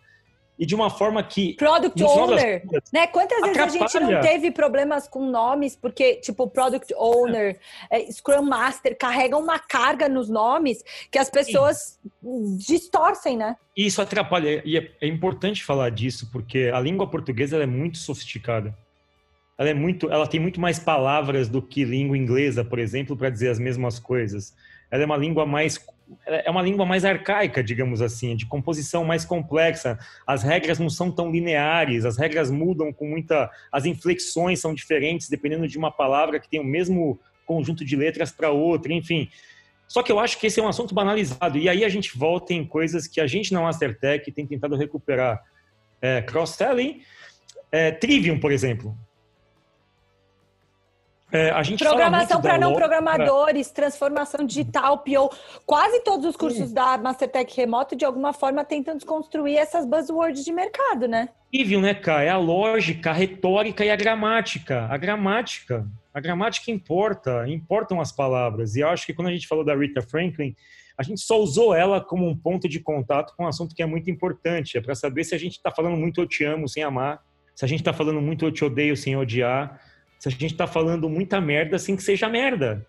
e 0.60 0.66
de 0.66 0.76
uma 0.76 0.90
forma 0.90 1.24
que. 1.24 1.54
Product 1.54 2.04
owner. 2.04 2.64
né? 2.92 3.08
Quantas 3.08 3.40
vezes 3.42 3.58
a 3.58 3.68
gente 3.70 4.00
não 4.02 4.20
teve 4.20 4.52
problemas 4.52 5.08
com 5.08 5.26
nomes, 5.26 5.74
porque, 5.74 6.16
tipo, 6.16 6.48
product 6.50 6.94
owner, 6.98 7.58
é, 7.90 8.12
Scrum 8.12 8.42
Master, 8.42 8.96
carregam 8.98 9.40
uma 9.40 9.58
carga 9.58 10.10
nos 10.10 10.28
nomes 10.28 10.84
que 11.10 11.18
as 11.18 11.30
pessoas 11.30 11.98
Sim. 12.22 12.58
distorcem, 12.58 13.38
né? 13.38 13.56
Isso 13.76 14.02
atrapalha. 14.02 14.62
E 14.66 14.78
é, 14.78 14.92
é, 15.00 15.08
importante 15.08 15.64
falar 15.64 15.90
disso, 15.92 16.30
porque 16.30 16.70
a 16.74 16.82
língua 16.82 17.08
portuguesa 17.08 17.56
é 17.56 17.66
muito 17.66 17.98
sofisticada. 17.98 18.78
Ela 19.58 19.70
é 19.70 19.74
muito, 19.74 20.12
ela 20.12 20.28
tem 20.28 20.42
muito 20.42 20.60
mais 20.60 20.78
palavras 20.78 21.48
do 21.48 21.62
que 21.62 21.86
língua 21.86 22.18
inglesa, 22.18 22.66
por 22.66 22.80
exemplo, 22.80 23.16
para 23.16 23.30
dizer 23.30 23.50
as 23.50 23.60
mesmas 23.60 23.98
coisas. 23.98 24.54
Ela 24.92 25.04
é 25.04 25.06
uma 25.06 25.18
língua 25.18 25.46
mais 25.46 25.78
é 26.26 26.50
uma 26.50 26.62
língua 26.62 26.86
mais 26.86 27.06
arcaica, 27.06 27.64
digamos 27.64 28.02
assim, 28.02 28.36
de 28.36 28.46
composição 28.46 29.06
mais 29.06 29.24
complexa. 29.24 29.98
As 30.26 30.42
regras 30.42 30.80
não 30.80 30.90
são 30.90 31.12
tão 31.12 31.32
lineares, 31.32 32.04
as 32.04 32.18
regras 32.18 32.50
mudam 32.50 32.92
com 32.92 33.08
muita. 33.08 33.50
As 33.72 33.86
inflexões 33.86 34.60
são 34.60 34.74
diferentes 34.74 35.30
dependendo 35.30 35.68
de 35.68 35.78
uma 35.78 35.92
palavra 35.92 36.40
que 36.40 36.50
tem 36.50 36.60
o 36.60 36.64
mesmo 36.64 37.20
conjunto 37.46 37.86
de 37.86 37.96
letras 37.96 38.32
para 38.32 38.50
outra, 38.50 38.92
enfim. 38.94 39.30
Só 39.88 40.04
que 40.04 40.12
eu 40.12 40.20
acho 40.20 40.40
que 40.40 40.48
esse 40.48 40.60
é 40.60 40.64
um 40.64 40.68
assunto 40.68 40.94
banalizado. 40.94 41.58
E 41.58 41.68
aí 41.68 41.84
a 41.84 41.90
gente 41.90 42.18
volta 42.18 42.54
em 42.54 42.66
coisas 42.66 43.08
que 43.08 43.20
a 43.20 43.28
gente 43.28 43.52
na 43.54 43.62
Mastertech 43.62 44.32
tem 44.32 44.46
tentado 44.46 44.76
recuperar. 44.76 45.44
É, 46.02 46.22
Cross-selling, 46.22 47.02
é, 47.72 47.92
Trivium, 47.92 48.40
por 48.40 48.52
exemplo. 48.52 48.96
É, 51.32 51.52
Programação 51.78 52.42
para 52.42 52.58
não 52.58 52.74
programadores, 52.74 53.70
transformação 53.70 54.44
digital, 54.44 54.98
PO. 55.00 55.30
Quase 55.64 56.04
todos 56.04 56.26
os 56.26 56.36
cursos 56.36 56.70
Sim. 56.70 56.74
da 56.74 56.98
Mastertech 56.98 57.56
Remoto, 57.56 57.96
de 57.96 58.04
alguma 58.04 58.34
forma, 58.34 58.66
tentam 58.66 58.96
desconstruir 58.96 59.58
essas 59.58 59.86
buzzwords 59.86 60.44
de 60.44 60.52
mercado, 60.52 61.08
né? 61.08 61.30
Incrível, 61.54 61.82
né, 61.82 61.94
cara? 61.94 62.24
É 62.24 62.30
a 62.30 62.38
lógica, 62.38 63.12
a 63.12 63.14
retórica 63.14 63.86
e 63.86 63.92
a 63.92 63.96
gramática. 63.96 64.88
A 64.90 64.98
gramática. 64.98 65.86
A 66.12 66.20
gramática 66.20 66.72
importa, 66.72 67.48
importam 67.48 68.02
as 68.02 68.12
palavras. 68.12 68.76
E 68.76 68.80
eu 68.80 68.90
acho 68.90 69.06
que 69.06 69.14
quando 69.14 69.28
a 69.28 69.32
gente 69.32 69.48
falou 69.48 69.64
da 69.64 69.76
Rita 69.76 70.02
Franklin, 70.02 70.56
a 70.98 71.04
gente 71.04 71.22
só 71.22 71.40
usou 71.40 71.76
ela 71.76 72.02
como 72.02 72.28
um 72.28 72.36
ponto 72.36 72.68
de 72.68 72.80
contato 72.80 73.36
com 73.38 73.44
um 73.44 73.48
assunto 73.48 73.76
que 73.76 73.84
é 73.84 73.86
muito 73.86 74.10
importante. 74.10 74.80
É 74.80 74.82
para 74.82 74.96
saber 74.96 75.24
se 75.24 75.36
a 75.36 75.38
gente 75.38 75.54
está 75.54 75.70
falando 75.70 75.96
muito 75.96 76.20
eu 76.20 76.28
te 76.28 76.44
amo 76.44 76.68
sem 76.68 76.82
amar, 76.82 77.22
se 77.56 77.64
a 77.64 77.68
gente 77.68 77.82
está 77.82 77.94
falando 77.94 78.20
muito 78.20 78.44
eu 78.46 78.52
te 78.52 78.66
odeio 78.66 78.98
sem 78.98 79.16
odiar 79.16 79.80
se 80.20 80.28
a 80.28 80.32
gente 80.32 80.54
tá 80.56 80.68
falando 80.68 81.10
muita 81.10 81.40
merda, 81.40 81.78
assim 81.78 81.96
que 81.96 82.04
seja 82.04 82.28
merda. 82.28 82.86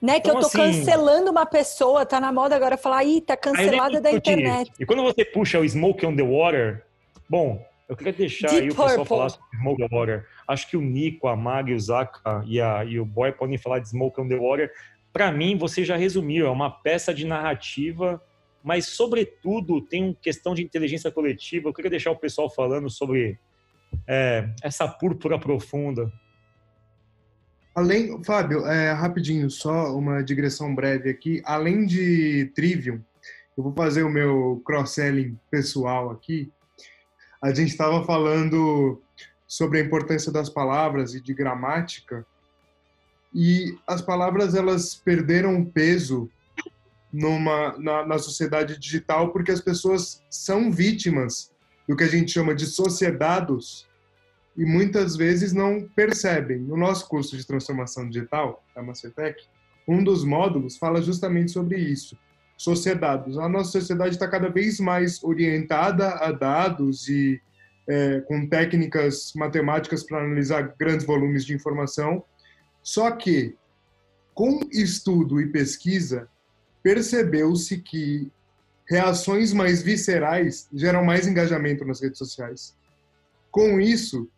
Né, 0.00 0.20
que 0.20 0.28
então, 0.28 0.40
eu 0.40 0.40
tô 0.40 0.46
assim, 0.46 0.58
cancelando 0.58 1.30
uma 1.30 1.46
pessoa, 1.46 2.06
tá 2.06 2.20
na 2.20 2.32
moda 2.32 2.54
agora 2.54 2.76
falar, 2.76 3.04
ih, 3.04 3.20
tá 3.20 3.36
cancelada 3.36 4.00
da 4.00 4.12
internet. 4.12 4.70
E 4.78 4.86
quando 4.86 5.02
você 5.02 5.24
puxa 5.24 5.58
o 5.58 5.68
Smoke 5.68 6.04
on 6.06 6.14
the 6.14 6.22
Water, 6.22 6.84
bom, 7.28 7.64
eu 7.88 7.96
queria 7.96 8.12
deixar 8.12 8.48
Deep 8.48 8.62
aí 8.62 8.70
o 8.70 8.74
pessoal 8.74 9.04
falar 9.04 9.30
sobre 9.30 9.56
Smoke 9.58 9.82
on 9.82 9.88
the 9.88 9.94
Water. 9.94 10.26
Acho 10.46 10.68
que 10.68 10.76
o 10.76 10.80
Nico, 10.80 11.26
a 11.26 11.36
Mag, 11.36 11.72
o 11.72 11.80
Zaka 11.80 12.44
e, 12.46 12.60
a, 12.60 12.84
e 12.84 12.98
o 13.00 13.04
Boy 13.04 13.32
podem 13.32 13.58
falar 13.58 13.80
de 13.80 13.88
Smoke 13.88 14.20
on 14.20 14.28
the 14.28 14.36
Water. 14.36 14.70
Para 15.12 15.32
mim, 15.32 15.56
você 15.56 15.84
já 15.84 15.96
resumiu, 15.96 16.46
é 16.46 16.50
uma 16.50 16.70
peça 16.70 17.12
de 17.12 17.26
narrativa, 17.26 18.22
mas 18.62 18.86
sobretudo 18.86 19.80
tem 19.80 20.04
uma 20.04 20.14
questão 20.14 20.54
de 20.54 20.62
inteligência 20.62 21.10
coletiva. 21.10 21.68
Eu 21.68 21.74
queria 21.74 21.90
deixar 21.90 22.12
o 22.12 22.16
pessoal 22.16 22.48
falando 22.48 22.88
sobre 22.88 23.38
é, 24.06 24.48
essa 24.62 24.86
púrpura 24.86 25.38
profunda. 25.38 26.10
Além, 27.74 28.22
Fábio, 28.22 28.66
é, 28.66 28.92
rapidinho, 28.92 29.50
só 29.50 29.96
uma 29.96 30.22
digressão 30.22 30.74
breve 30.74 31.08
aqui. 31.08 31.40
Além 31.44 31.86
de 31.86 32.52
Trivium, 32.54 33.00
eu 33.56 33.64
vou 33.64 33.72
fazer 33.72 34.02
o 34.02 34.10
meu 34.10 34.60
cross-selling 34.64 35.38
pessoal 35.50 36.10
aqui. 36.10 36.52
A 37.40 37.52
gente 37.52 37.70
estava 37.70 38.04
falando 38.04 39.00
sobre 39.48 39.78
a 39.78 39.82
importância 39.82 40.30
das 40.30 40.50
palavras 40.50 41.14
e 41.14 41.20
de 41.20 41.32
gramática. 41.32 42.26
E 43.34 43.74
as 43.86 44.02
palavras 44.02 44.54
elas 44.54 44.94
perderam 44.94 45.64
peso 45.64 46.30
numa 47.10 47.76
na, 47.78 48.06
na 48.06 48.18
sociedade 48.18 48.78
digital 48.78 49.32
porque 49.32 49.50
as 49.50 49.60
pessoas 49.60 50.22
são 50.30 50.70
vítimas 50.70 51.50
do 51.86 51.96
que 51.96 52.04
a 52.04 52.08
gente 52.08 52.30
chama 52.30 52.54
de 52.54 52.66
sociedados 52.66 53.86
e 54.56 54.64
muitas 54.64 55.16
vezes 55.16 55.52
não 55.52 55.88
percebem. 55.94 56.58
No 56.58 56.76
nosso 56.76 57.08
curso 57.08 57.36
de 57.36 57.46
transformação 57.46 58.08
digital, 58.08 58.64
da 58.74 58.82
Mastertech, 58.82 59.42
um 59.86 60.02
dos 60.02 60.24
módulos 60.24 60.76
fala 60.76 61.02
justamente 61.02 61.50
sobre 61.50 61.78
isso. 61.78 62.16
Sociedades. 62.56 63.36
A 63.38 63.48
nossa 63.48 63.72
sociedade 63.72 64.14
está 64.14 64.28
cada 64.28 64.48
vez 64.48 64.78
mais 64.78 65.22
orientada 65.24 66.10
a 66.10 66.30
dados 66.30 67.08
e 67.08 67.40
é, 67.88 68.20
com 68.20 68.46
técnicas 68.46 69.32
matemáticas 69.34 70.04
para 70.04 70.18
analisar 70.18 70.74
grandes 70.78 71.04
volumes 71.04 71.44
de 71.44 71.54
informação. 71.54 72.24
Só 72.82 73.10
que, 73.10 73.56
com 74.34 74.60
estudo 74.70 75.40
e 75.40 75.48
pesquisa, 75.48 76.28
percebeu-se 76.82 77.78
que 77.78 78.30
reações 78.88 79.52
mais 79.52 79.82
viscerais 79.82 80.68
geram 80.72 81.04
mais 81.04 81.26
engajamento 81.26 81.84
nas 81.84 82.00
redes 82.00 82.18
sociais. 82.18 82.76
Com 83.50 83.80
isso, 83.80 84.28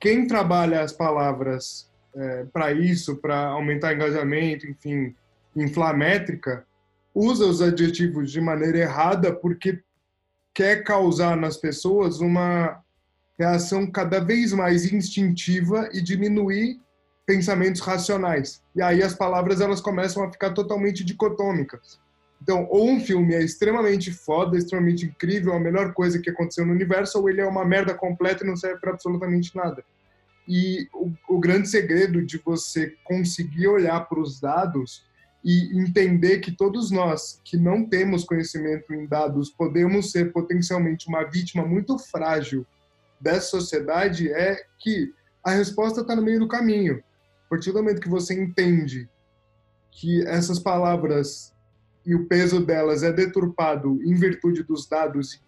quem 0.00 0.26
trabalha 0.26 0.80
as 0.80 0.92
palavras 0.92 1.90
é, 2.14 2.44
para 2.52 2.72
isso, 2.72 3.16
para 3.16 3.48
aumentar 3.48 3.94
engajamento, 3.94 4.66
enfim, 4.66 5.14
inflar 5.54 5.96
métrica, 5.96 6.66
usa 7.14 7.46
os 7.46 7.60
adjetivos 7.60 8.30
de 8.30 8.40
maneira 8.40 8.78
errada 8.78 9.34
porque 9.34 9.80
quer 10.54 10.82
causar 10.82 11.36
nas 11.36 11.56
pessoas 11.56 12.20
uma 12.20 12.82
reação 13.38 13.90
cada 13.90 14.20
vez 14.20 14.52
mais 14.52 14.92
instintiva 14.92 15.88
e 15.92 16.00
diminuir 16.00 16.80
pensamentos 17.24 17.80
racionais. 17.80 18.62
E 18.74 18.82
aí 18.82 19.02
as 19.02 19.14
palavras 19.14 19.60
elas 19.60 19.80
começam 19.80 20.24
a 20.24 20.32
ficar 20.32 20.52
totalmente 20.52 21.04
dicotômicas. 21.04 22.00
Então, 22.40 22.66
ou 22.70 22.88
um 22.88 23.00
filme 23.00 23.34
é 23.34 23.42
extremamente 23.42 24.12
foda, 24.12 24.56
extremamente 24.56 25.06
incrível, 25.06 25.52
a 25.52 25.60
melhor 25.60 25.92
coisa 25.92 26.20
que 26.20 26.30
aconteceu 26.30 26.64
no 26.64 26.72
universo, 26.72 27.18
ou 27.18 27.28
ele 27.28 27.40
é 27.40 27.46
uma 27.46 27.64
merda 27.64 27.94
completa 27.94 28.44
e 28.44 28.46
não 28.46 28.56
serve 28.56 28.80
para 28.80 28.92
absolutamente 28.92 29.54
nada. 29.56 29.84
E 30.46 30.88
o, 30.94 31.12
o, 31.28 31.38
grande 31.38 31.68
segredo 31.68 32.24
de 32.24 32.38
você 32.38 32.94
conseguir 33.04 33.66
olhar 33.66 34.00
para 34.08 34.20
os 34.20 34.40
dados 34.40 35.04
e 35.44 35.78
entender 35.78 36.38
que 36.38 36.50
todos 36.50 36.90
nós 36.90 37.38
que 37.44 37.56
não 37.56 37.84
temos 37.84 38.24
conhecimento 38.24 38.94
em 38.94 39.06
dados 39.06 39.50
podemos 39.50 40.10
ser 40.10 40.32
potencialmente 40.32 41.06
uma 41.06 41.24
vítima 41.24 41.66
muito 41.66 41.98
frágil 41.98 42.66
dessa 43.20 43.50
sociedade 43.50 44.32
é 44.32 44.64
que 44.78 45.12
a 45.44 45.50
resposta 45.50 46.00
está 46.00 46.16
no 46.16 46.22
meio 46.22 46.40
do 46.40 46.48
caminho. 46.48 47.02
A 47.46 47.50
partir 47.50 47.72
do 47.72 47.78
momento 47.78 48.00
que 48.00 48.08
você 48.08 48.34
entende 48.34 49.08
que 49.90 50.26
essas 50.26 50.58
palavras 50.58 51.52
e 52.08 52.14
o 52.14 52.24
peso 52.24 52.64
delas 52.64 53.02
é 53.02 53.12
deturpado 53.12 54.00
em 54.02 54.14
virtude 54.14 54.62
dos 54.62 54.88
dados, 54.88 55.42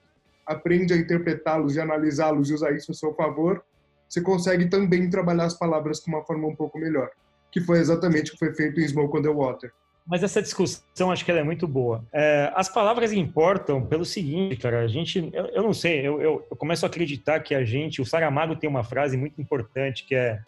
aprende 0.47 0.93
a 0.93 0.97
interpretá-los 0.97 1.75
e 1.75 1.81
analisá-los 1.81 2.51
e 2.51 2.55
usar 2.55 2.73
isso 2.73 2.93
a 2.93 2.95
seu 2.95 3.15
favor, 3.15 3.65
você 4.07 4.21
consegue 4.21 4.67
também 4.69 5.09
trabalhar 5.09 5.45
as 5.45 5.55
palavras 5.55 6.01
com 6.01 6.11
uma 6.11 6.23
forma 6.23 6.47
um 6.47 6.55
pouco 6.55 6.79
melhor, 6.79 7.09
que 7.51 7.63
foi 7.63 7.79
exatamente 7.79 8.29
o 8.29 8.33
que 8.35 8.39
foi 8.41 8.55
feito 8.55 8.79
em 8.79 8.87
Smoke 8.87 9.17
on 9.17 9.23
the 9.23 9.31
Water. 9.31 9.73
Mas 10.07 10.23
essa 10.23 10.43
discussão 10.43 11.11
acho 11.11 11.25
que 11.25 11.31
ela 11.31 11.41
é 11.41 11.45
muito 11.45 11.67
boa. 11.67 12.05
É, 12.13 12.53
as 12.55 12.69
palavras 12.69 13.11
importam 13.13 13.87
pelo 13.87 14.05
seguinte, 14.05 14.57
cara. 14.57 14.81
A 14.81 14.89
gente, 14.89 15.31
eu, 15.33 15.47
eu 15.47 15.63
não 15.63 15.73
sei, 15.73 16.01
eu, 16.01 16.21
eu, 16.21 16.47
eu, 16.51 16.57
começo 16.57 16.85
a 16.85 16.89
acreditar 16.89 17.41
que 17.41 17.55
a 17.55 17.65
gente, 17.65 18.03
o 18.03 18.05
Saramago 18.05 18.57
tem 18.57 18.69
uma 18.69 18.85
frase 18.85 19.17
muito 19.17 19.41
importante 19.41 20.05
que 20.05 20.15
é 20.15 20.41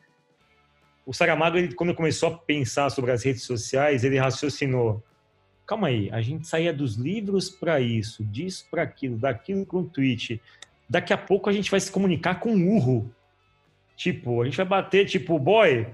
o 1.07 1.12
Saramago, 1.14 1.57
ele, 1.57 1.75
quando 1.75 1.94
começou 1.94 2.29
a 2.29 2.38
pensar 2.38 2.90
sobre 2.90 3.12
as 3.12 3.25
redes 3.25 3.44
sociais, 3.44 4.05
ele 4.05 4.18
raciocinou: 4.18 5.03
calma 5.66 5.88
aí, 5.88 6.11
a 6.11 6.20
gente 6.20 6.46
saía 6.46 6.72
dos 6.72 6.96
livros 6.96 7.51
para 7.51 7.81
isso, 7.81 8.25
disso 8.25 8.66
para 8.70 8.83
aquilo, 8.83 9.16
daquilo 9.16 9.64
para 9.64 9.79
um 9.79 9.85
tweet. 9.85 10.40
Daqui 10.88 11.12
a 11.12 11.18
pouco 11.18 11.48
a 11.48 11.53
gente 11.53 11.70
vai 11.70 11.81
se 11.81 11.90
comunicar 11.90 12.40
com 12.40 12.51
um 12.51 12.77
urro. 12.77 13.11
Tipo, 13.96 14.42
a 14.42 14.44
gente 14.44 14.57
vai 14.57 14.66
bater, 14.66 15.07
tipo, 15.07 15.38
boy. 15.38 15.87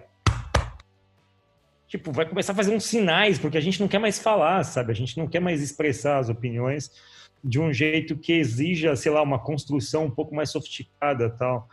Tipo, 1.86 2.12
vai 2.12 2.26
começar 2.26 2.52
a 2.52 2.56
fazer 2.56 2.74
uns 2.74 2.84
sinais, 2.84 3.38
porque 3.38 3.56
a 3.56 3.60
gente 3.60 3.80
não 3.80 3.88
quer 3.88 3.98
mais 3.98 4.18
falar, 4.18 4.62
sabe? 4.64 4.92
A 4.92 4.94
gente 4.94 5.16
não 5.16 5.26
quer 5.26 5.40
mais 5.40 5.62
expressar 5.62 6.18
as 6.18 6.28
opiniões 6.28 6.90
de 7.42 7.60
um 7.60 7.72
jeito 7.72 8.16
que 8.16 8.32
exija, 8.32 8.96
sei 8.96 9.12
lá, 9.12 9.22
uma 9.22 9.38
construção 9.38 10.06
um 10.06 10.10
pouco 10.10 10.34
mais 10.34 10.50
sofisticada 10.50 11.30
tal. 11.30 11.68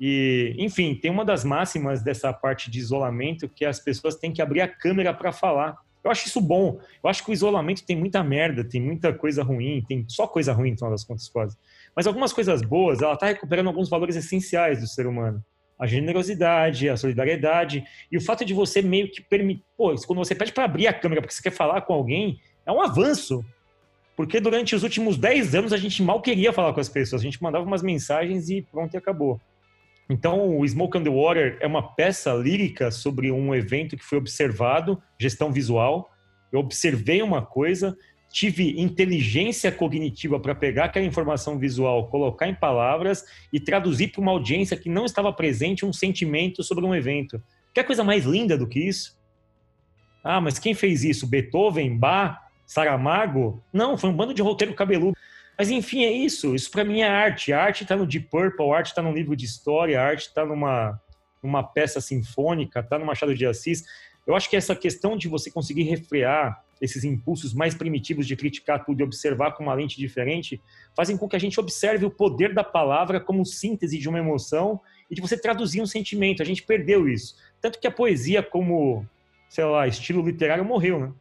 E, 0.00 0.54
enfim, 0.58 0.94
tem 0.94 1.10
uma 1.10 1.24
das 1.24 1.44
máximas 1.44 2.02
dessa 2.02 2.32
parte 2.32 2.70
de 2.70 2.78
isolamento 2.78 3.48
que 3.48 3.64
as 3.64 3.78
pessoas 3.78 4.16
têm 4.16 4.32
que 4.32 4.42
abrir 4.42 4.60
a 4.60 4.68
câmera 4.68 5.14
para 5.14 5.32
falar. 5.32 5.76
Eu 6.04 6.10
acho 6.10 6.26
isso 6.26 6.40
bom. 6.40 6.78
Eu 7.02 7.08
acho 7.08 7.24
que 7.24 7.30
o 7.30 7.32
isolamento 7.32 7.84
tem 7.84 7.96
muita 7.96 8.22
merda, 8.22 8.62
tem 8.62 8.80
muita 8.80 9.12
coisa 9.14 9.42
ruim, 9.42 9.82
tem 9.88 10.04
só 10.06 10.26
coisa 10.26 10.52
ruim 10.52 10.72
no 10.72 10.76
final 10.76 10.90
das 10.90 11.02
contas 11.02 11.28
quase. 11.28 11.56
Mas 11.96 12.06
algumas 12.06 12.32
coisas 12.32 12.60
boas, 12.60 13.00
ela 13.00 13.14
está 13.14 13.26
recuperando 13.26 13.68
alguns 13.68 13.88
valores 13.88 14.14
essenciais 14.14 14.80
do 14.80 14.86
ser 14.86 15.06
humano. 15.06 15.42
A 15.78 15.86
generosidade, 15.86 16.88
a 16.88 16.96
solidariedade 16.96 17.82
e 18.12 18.18
o 18.18 18.20
fato 18.20 18.44
de 18.44 18.52
você 18.52 18.82
meio 18.82 19.10
que 19.10 19.22
permitir. 19.22 19.64
Pô, 19.76 19.94
quando 20.06 20.18
você 20.18 20.34
pede 20.34 20.52
para 20.52 20.64
abrir 20.64 20.86
a 20.86 20.92
câmera 20.92 21.22
porque 21.22 21.34
você 21.34 21.42
quer 21.42 21.50
falar 21.50 21.80
com 21.80 21.94
alguém, 21.94 22.38
é 22.66 22.70
um 22.70 22.82
avanço. 22.82 23.44
Porque 24.14 24.38
durante 24.38 24.76
os 24.76 24.82
últimos 24.82 25.16
10 25.16 25.54
anos 25.54 25.72
a 25.72 25.76
gente 25.76 26.02
mal 26.02 26.20
queria 26.20 26.52
falar 26.52 26.72
com 26.72 26.80
as 26.80 26.88
pessoas. 26.88 27.22
A 27.22 27.24
gente 27.24 27.42
mandava 27.42 27.64
umas 27.64 27.82
mensagens 27.82 28.48
e 28.50 28.62
pronto, 28.62 28.94
e 28.94 28.96
acabou. 28.96 29.40
Então, 30.08 30.58
o 30.58 30.66
Smoke 30.66 30.98
on 30.98 31.02
the 31.02 31.10
Water 31.10 31.56
é 31.60 31.66
uma 31.66 31.94
peça 31.94 32.32
lírica 32.34 32.90
sobre 32.90 33.30
um 33.30 33.54
evento 33.54 33.96
que 33.96 34.04
foi 34.04 34.18
observado, 34.18 35.02
gestão 35.18 35.50
visual. 35.50 36.10
Eu 36.52 36.60
observei 36.60 37.22
uma 37.22 37.40
coisa, 37.44 37.96
tive 38.30 38.78
inteligência 38.80 39.72
cognitiva 39.72 40.38
para 40.38 40.54
pegar 40.54 40.86
aquela 40.86 41.06
informação 41.06 41.58
visual, 41.58 42.08
colocar 42.08 42.46
em 42.48 42.54
palavras 42.54 43.24
e 43.52 43.58
traduzir 43.58 44.08
para 44.08 44.20
uma 44.20 44.32
audiência 44.32 44.76
que 44.76 44.90
não 44.90 45.04
estava 45.04 45.32
presente 45.32 45.86
um 45.86 45.92
sentimento 45.92 46.62
sobre 46.62 46.84
um 46.84 46.94
evento. 46.94 47.42
Quer 47.72 47.84
coisa 47.84 48.04
mais 48.04 48.24
linda 48.24 48.58
do 48.58 48.68
que 48.68 48.80
isso? 48.80 49.18
Ah, 50.22 50.40
mas 50.40 50.58
quem 50.58 50.74
fez 50.74 51.02
isso? 51.02 51.26
Beethoven, 51.26 51.98
Bach, 51.98 52.38
Saramago? 52.66 53.62
Não, 53.72 53.96
foi 53.96 54.10
um 54.10 54.16
bando 54.16 54.34
de 54.34 54.42
roteiro 54.42 54.74
cabeludo. 54.74 55.16
Mas 55.56 55.70
enfim, 55.70 56.04
é 56.04 56.12
isso. 56.12 56.54
Isso 56.54 56.70
para 56.70 56.84
mim 56.84 57.00
é 57.00 57.08
arte. 57.08 57.52
A 57.52 57.62
arte 57.62 57.82
está 57.84 57.96
no 57.96 58.06
Deep 58.06 58.28
Purple, 58.28 58.70
a 58.70 58.76
arte 58.76 58.88
está 58.88 59.02
num 59.02 59.12
livro 59.12 59.36
de 59.36 59.44
história, 59.44 60.00
a 60.00 60.04
arte 60.04 60.28
está 60.28 60.44
numa, 60.44 61.00
numa 61.42 61.62
peça 61.62 62.00
sinfônica, 62.00 62.80
está 62.80 62.98
no 62.98 63.06
Machado 63.06 63.34
de 63.34 63.46
Assis. 63.46 63.84
Eu 64.26 64.34
acho 64.34 64.48
que 64.48 64.56
essa 64.56 64.74
questão 64.74 65.16
de 65.16 65.28
você 65.28 65.50
conseguir 65.50 65.82
refrear 65.82 66.64
esses 66.80 67.04
impulsos 67.04 67.54
mais 67.54 67.74
primitivos 67.74 68.26
de 68.26 68.36
criticar 68.36 68.84
tudo 68.84 69.00
e 69.00 69.04
observar 69.04 69.52
com 69.52 69.62
uma 69.62 69.74
lente 69.74 69.96
diferente, 69.96 70.60
fazem 70.96 71.16
com 71.16 71.28
que 71.28 71.36
a 71.36 71.38
gente 71.38 71.58
observe 71.58 72.04
o 72.04 72.10
poder 72.10 72.52
da 72.52 72.64
palavra 72.64 73.20
como 73.20 73.44
síntese 73.44 73.98
de 73.98 74.08
uma 74.08 74.18
emoção 74.18 74.80
e 75.10 75.14
de 75.14 75.20
você 75.20 75.38
traduzir 75.38 75.80
um 75.80 75.86
sentimento. 75.86 76.42
A 76.42 76.46
gente 76.46 76.62
perdeu 76.62 77.08
isso. 77.08 77.36
Tanto 77.60 77.78
que 77.78 77.86
a 77.86 77.90
poesia, 77.90 78.42
como, 78.42 79.06
sei 79.48 79.64
lá, 79.64 79.86
estilo 79.86 80.24
literário, 80.24 80.64
morreu, 80.64 80.98
né? 80.98 81.12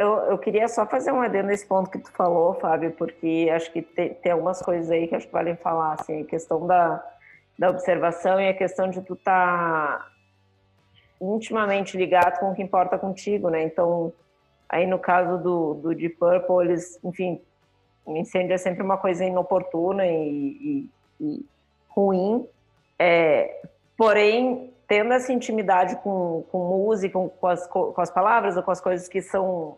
Eu, 0.00 0.14
eu 0.30 0.38
queria 0.38 0.66
só 0.66 0.86
fazer 0.86 1.12
um 1.12 1.20
adendo 1.20 1.48
nesse 1.48 1.66
ponto 1.66 1.90
que 1.90 1.98
tu 1.98 2.10
falou, 2.12 2.54
Fábio, 2.54 2.90
porque 2.92 3.50
acho 3.54 3.70
que 3.70 3.82
tem, 3.82 4.14
tem 4.14 4.32
algumas 4.32 4.62
coisas 4.62 4.90
aí 4.90 5.06
que 5.06 5.14
acho 5.14 5.26
que 5.26 5.32
valem 5.32 5.56
falar, 5.56 5.92
assim, 5.92 6.22
a 6.22 6.24
questão 6.24 6.66
da, 6.66 7.04
da 7.58 7.68
observação 7.68 8.40
e 8.40 8.48
a 8.48 8.54
questão 8.54 8.88
de 8.88 9.02
tu 9.02 9.12
estar 9.12 9.98
tá 9.98 10.10
intimamente 11.20 11.98
ligado 11.98 12.40
com 12.40 12.50
o 12.50 12.54
que 12.54 12.62
importa 12.62 12.96
contigo, 12.98 13.50
né? 13.50 13.62
Então, 13.62 14.10
aí 14.70 14.86
no 14.86 14.98
caso 14.98 15.36
do, 15.36 15.74
do 15.74 15.94
Deep 15.94 16.16
Purple, 16.16 16.64
eles, 16.64 16.98
enfim, 17.04 17.38
o 18.06 18.16
incêndio 18.16 18.54
é 18.54 18.58
sempre 18.58 18.82
uma 18.82 18.96
coisa 18.96 19.22
inoportuna 19.22 20.06
e, 20.06 20.16
e, 20.18 20.90
e 21.20 21.46
ruim, 21.90 22.48
é, 22.98 23.54
porém, 23.98 24.72
tendo 24.88 25.12
essa 25.12 25.30
intimidade 25.30 25.96
com, 25.96 26.42
com 26.50 26.58
música, 26.58 27.18
com 27.18 27.46
as, 27.46 27.66
com 27.66 28.00
as 28.00 28.10
palavras 28.10 28.56
ou 28.56 28.62
com 28.62 28.70
as 28.70 28.80
coisas 28.80 29.06
que 29.06 29.20
são 29.20 29.76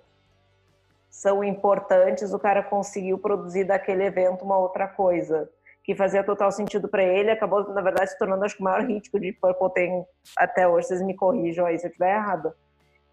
são 1.12 1.44
importantes, 1.44 2.32
o 2.32 2.38
cara 2.38 2.62
conseguiu 2.62 3.18
produzir 3.18 3.64
daquele 3.64 4.02
evento 4.02 4.46
uma 4.46 4.56
outra 4.56 4.88
coisa 4.88 5.46
que 5.84 5.94
fazia 5.94 6.24
total 6.24 6.50
sentido 6.50 6.88
para 6.88 7.02
ele, 7.02 7.30
acabou 7.30 7.68
na 7.74 7.82
verdade 7.82 8.10
se 8.10 8.18
tornando 8.18 8.44
acho 8.44 8.56
que 8.56 8.62
o 8.62 8.64
maior 8.64 8.80
hit 8.82 9.10
que 9.10 9.16
o 9.16 9.20
Deep 9.20 9.38
Purple 9.38 9.74
tem 9.74 10.06
até 10.38 10.66
hoje, 10.66 10.86
vocês 10.86 11.02
me 11.02 11.14
corrijam 11.14 11.66
aí 11.66 11.78
se 11.78 11.84
eu 11.84 11.90
estiver 11.90 12.14
errado. 12.16 12.54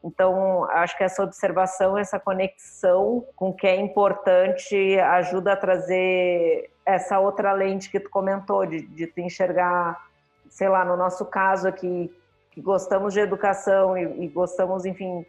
Então, 0.01 0.63
acho 0.71 0.97
que 0.97 1.03
essa 1.03 1.21
observação, 1.21 1.97
essa 1.97 2.17
conexão 2.17 3.25
com 3.35 3.49
o 3.49 3.53
que 3.53 3.67
é 3.67 3.75
importante 3.75 4.97
ajuda 4.97 5.53
a 5.53 5.57
trazer 5.57 6.71
essa 6.85 7.19
outra 7.19 7.51
lente 7.51 7.91
que 7.91 7.99
tu 7.99 8.09
comentou, 8.09 8.65
de, 8.65 8.81
de 8.81 9.07
tu 9.07 9.19
enxergar, 9.19 10.01
sei 10.49 10.69
lá, 10.69 10.85
no 10.85 10.95
nosso 10.95 11.25
caso 11.25 11.67
aqui, 11.67 12.09
que 12.51 12.62
gostamos 12.62 13.13
de 13.13 13.19
educação 13.19 13.97
e, 13.97 14.23
e 14.23 14.27
gostamos, 14.29 14.85
enfim, 14.85 15.25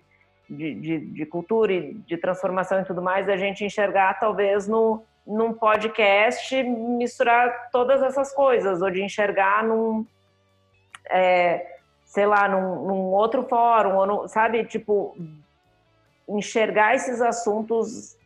de, 0.50 0.74
de, 0.74 0.98
de, 0.98 1.26
cultura 1.26 1.72
e 1.72 1.94
de 1.94 2.16
transformação 2.16 2.80
e 2.80 2.84
tudo 2.84 3.00
mais, 3.00 3.28
a 3.28 3.36
gente 3.36 3.64
enxergar 3.64 4.18
talvez 4.18 4.66
no, 4.66 5.02
num 5.26 5.52
podcast 5.52 6.62
misturar 6.64 7.70
todas 7.70 8.02
essas 8.02 8.32
coisas, 8.34 8.82
ou 8.82 8.90
de 8.90 9.02
enxergar 9.02 9.62
num, 9.62 10.04
é, 11.08 11.78
sei 12.04 12.26
lá, 12.26 12.48
num, 12.48 12.84
num 12.86 13.12
outro 13.12 13.44
fórum, 13.44 13.96
ou 13.96 14.06
no, 14.06 14.28
sabe, 14.28 14.64
tipo, 14.64 15.16
enxergar 16.28 16.96
esses 16.96 17.20
assuntos 17.20 18.16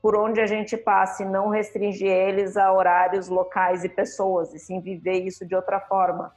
por 0.00 0.16
onde 0.16 0.40
a 0.40 0.46
gente 0.46 0.76
passa 0.76 1.24
e 1.24 1.26
não 1.26 1.48
restringir 1.48 2.10
eles 2.10 2.56
a 2.56 2.72
horários, 2.72 3.28
locais 3.28 3.84
e 3.84 3.88
pessoas, 3.88 4.54
e 4.54 4.58
sim 4.58 4.80
viver 4.80 5.20
isso 5.20 5.44
de 5.44 5.54
outra 5.54 5.80
forma. 5.80 6.32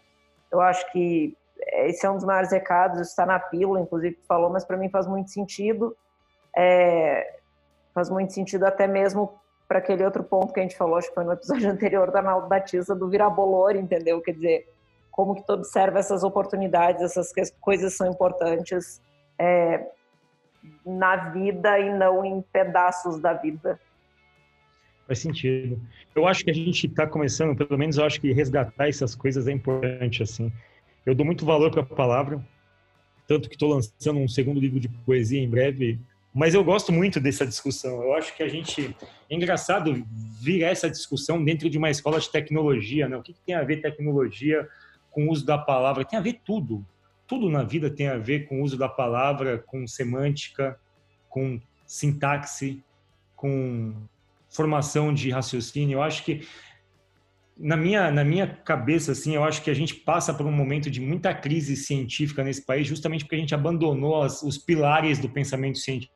Eu 0.52 0.60
acho 0.60 0.92
que 0.92 1.38
esse 1.60 2.06
é 2.06 2.10
um 2.10 2.16
dos 2.16 2.26
maiores 2.26 2.52
recados, 2.52 3.00
está 3.02 3.26
na 3.26 3.40
pílula, 3.40 3.82
inclusive 3.82 4.16
tu 4.16 4.26
falou, 4.26 4.50
mas 4.50 4.66
para 4.66 4.78
mim 4.78 4.90
faz 4.90 5.08
muito 5.08 5.30
sentido. 5.30 5.96
É, 6.56 7.40
faz 7.94 8.10
muito 8.10 8.34
sentido 8.34 8.66
até 8.66 8.88
mesmo 8.88 9.40
para 9.68 9.80
aquele 9.80 10.04
outro 10.04 10.24
ponto 10.24 10.52
que 10.52 10.60
a 10.60 10.64
gente 10.64 10.76
falou, 10.76 10.98
acho 10.98 11.10
que 11.10 11.14
foi 11.14 11.24
no 11.24 11.34
episódio 11.34 11.70
anterior 11.72 12.12
da 12.12 12.20
Arnaldo 12.20 12.48
Batista, 12.48 12.96
do 12.96 13.08
virabolor, 13.08 13.76
entendeu? 13.76 14.22
Quer 14.22 14.34
dizer, 14.34 14.74
como 15.12 15.36
que 15.36 15.46
tu 15.46 15.54
observa 15.54 16.00
essas 16.00 16.24
oportunidades, 16.24 17.02
essas 17.02 17.32
coisas 17.60 17.94
são 17.94 18.10
importantes 18.10 19.02
é, 19.38 19.86
na 20.86 21.30
vida 21.30 21.80
e 21.80 21.94
não 21.94 22.26
em 22.26 22.42
pedaços 22.42 23.20
da 23.20 23.34
vida. 23.34 23.80
Faz 25.06 25.20
sentido. 25.20 25.80
Eu 26.16 26.28
acho 26.28 26.44
que 26.44 26.52
a 26.52 26.54
gente 26.54 26.88
está 26.88 27.06
começando, 27.08 27.56
pelo 27.56 27.78
menos 27.78 27.98
eu 27.98 28.06
acho 28.06 28.22
que 28.22 28.32
resgatar 28.32 28.88
essas 28.88 29.16
coisas 29.16 29.48
é 29.48 29.52
importante, 29.52 30.24
assim. 30.24 30.52
Eu 31.10 31.16
dou 31.16 31.26
muito 31.26 31.44
valor 31.44 31.72
para 31.72 31.82
a 31.82 31.86
palavra, 31.86 32.40
tanto 33.28 33.50
que 33.50 33.56
estou 33.56 33.70
lançando 33.74 34.20
um 34.20 34.28
segundo 34.28 34.60
livro 34.60 34.80
de 34.80 34.88
poesia 34.88 35.42
em 35.42 35.50
breve. 35.50 36.00
Mas 36.32 36.54
eu 36.54 36.64
gosto 36.64 36.92
muito 36.92 37.20
dessa 37.20 37.48
discussão. 37.48 38.04
Eu 38.04 38.14
acho 38.14 38.36
que 38.36 38.44
a 38.44 38.48
gente 38.48 38.96
é 39.28 39.36
engraçado 39.36 40.06
vir 40.40 40.62
essa 40.62 40.88
discussão 40.88 41.44
dentro 41.44 41.68
de 41.68 41.80
uma 41.80 41.90
escola 41.90 42.20
de 42.20 42.30
tecnologia, 42.30 43.10
né? 43.10 43.18
O 43.18 43.24
que, 43.24 43.34
que 43.34 43.40
tem 43.42 43.56
a 43.56 43.64
ver 43.64 43.82
tecnologia 43.82 44.70
com 45.10 45.26
o 45.26 45.32
uso 45.32 45.44
da 45.44 45.58
palavra? 45.58 46.06
Tem 46.06 46.20
a 46.20 46.22
ver 46.22 46.42
tudo. 46.46 46.86
Tudo 47.26 47.50
na 47.50 47.64
vida 47.64 47.90
tem 47.90 48.08
a 48.08 48.18
ver 48.18 48.48
com 48.48 48.62
o 48.62 48.64
uso 48.64 48.78
da 48.78 48.88
palavra, 48.88 49.58
com 49.58 49.88
semântica, 49.88 50.80
com 51.28 51.60
sintaxe, 51.88 52.84
com 53.36 53.96
formação 54.48 55.12
de 55.12 55.32
raciocínio. 55.32 55.98
Eu 55.98 56.04
acho 56.04 56.24
que 56.24 56.48
na 57.60 57.76
minha, 57.76 58.10
na 58.10 58.24
minha 58.24 58.48
cabeça, 58.48 59.12
assim, 59.12 59.36
eu 59.36 59.44
acho 59.44 59.62
que 59.62 59.70
a 59.70 59.74
gente 59.74 59.94
passa 59.94 60.34
por 60.34 60.46
um 60.46 60.52
momento 60.52 60.90
de 60.90 61.02
muita 61.02 61.34
crise 61.34 61.76
científica 61.76 62.42
nesse 62.42 62.66
país, 62.66 62.88
justamente 62.88 63.26
porque 63.26 63.36
a 63.36 63.40
gente 63.40 63.54
abandonou 63.54 64.24
as, 64.24 64.42
os 64.42 64.58
pilares 64.58 65.20
do 65.20 65.28
pensamento 65.30 65.78
científico. 65.78 66.16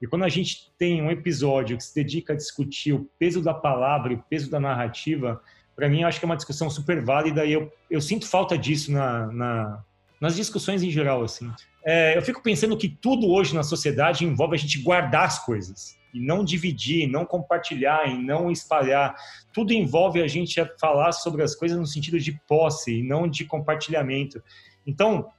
E 0.00 0.06
quando 0.06 0.24
a 0.24 0.28
gente 0.30 0.72
tem 0.78 1.02
um 1.02 1.10
episódio 1.10 1.76
que 1.76 1.84
se 1.84 1.94
dedica 1.94 2.32
a 2.32 2.36
discutir 2.36 2.94
o 2.94 3.10
peso 3.18 3.42
da 3.42 3.52
palavra 3.52 4.14
e 4.14 4.16
o 4.16 4.22
peso 4.22 4.50
da 4.50 4.58
narrativa, 4.58 5.38
para 5.76 5.88
mim, 5.88 6.00
eu 6.00 6.08
acho 6.08 6.18
que 6.18 6.24
é 6.24 6.28
uma 6.28 6.36
discussão 6.36 6.70
super 6.70 7.04
válida 7.04 7.44
e 7.44 7.52
eu, 7.52 7.70
eu 7.90 8.00
sinto 8.00 8.26
falta 8.26 8.56
disso 8.56 8.90
na, 8.90 9.26
na 9.26 9.84
nas 10.20 10.36
discussões 10.36 10.82
em 10.82 10.90
geral, 10.90 11.22
assim. 11.22 11.50
É, 11.84 12.16
eu 12.16 12.22
fico 12.22 12.42
pensando 12.42 12.76
que 12.76 12.88
tudo 12.88 13.28
hoje 13.28 13.54
na 13.54 13.62
sociedade 13.62 14.24
envolve 14.24 14.54
a 14.54 14.58
gente 14.58 14.80
guardar 14.82 15.24
as 15.24 15.44
coisas 15.44 15.96
e 16.12 16.20
não 16.20 16.44
dividir, 16.44 17.08
não 17.08 17.24
compartilhar 17.24 18.06
e 18.06 18.18
não 18.22 18.50
espalhar. 18.50 19.14
Tudo 19.52 19.72
envolve 19.72 20.20
a 20.20 20.28
gente 20.28 20.60
falar 20.78 21.12
sobre 21.12 21.42
as 21.42 21.54
coisas 21.54 21.78
no 21.78 21.86
sentido 21.86 22.18
de 22.18 22.38
posse 22.46 22.98
e 22.98 23.02
não 23.02 23.26
de 23.26 23.44
compartilhamento. 23.44 24.42
Então, 24.86 25.30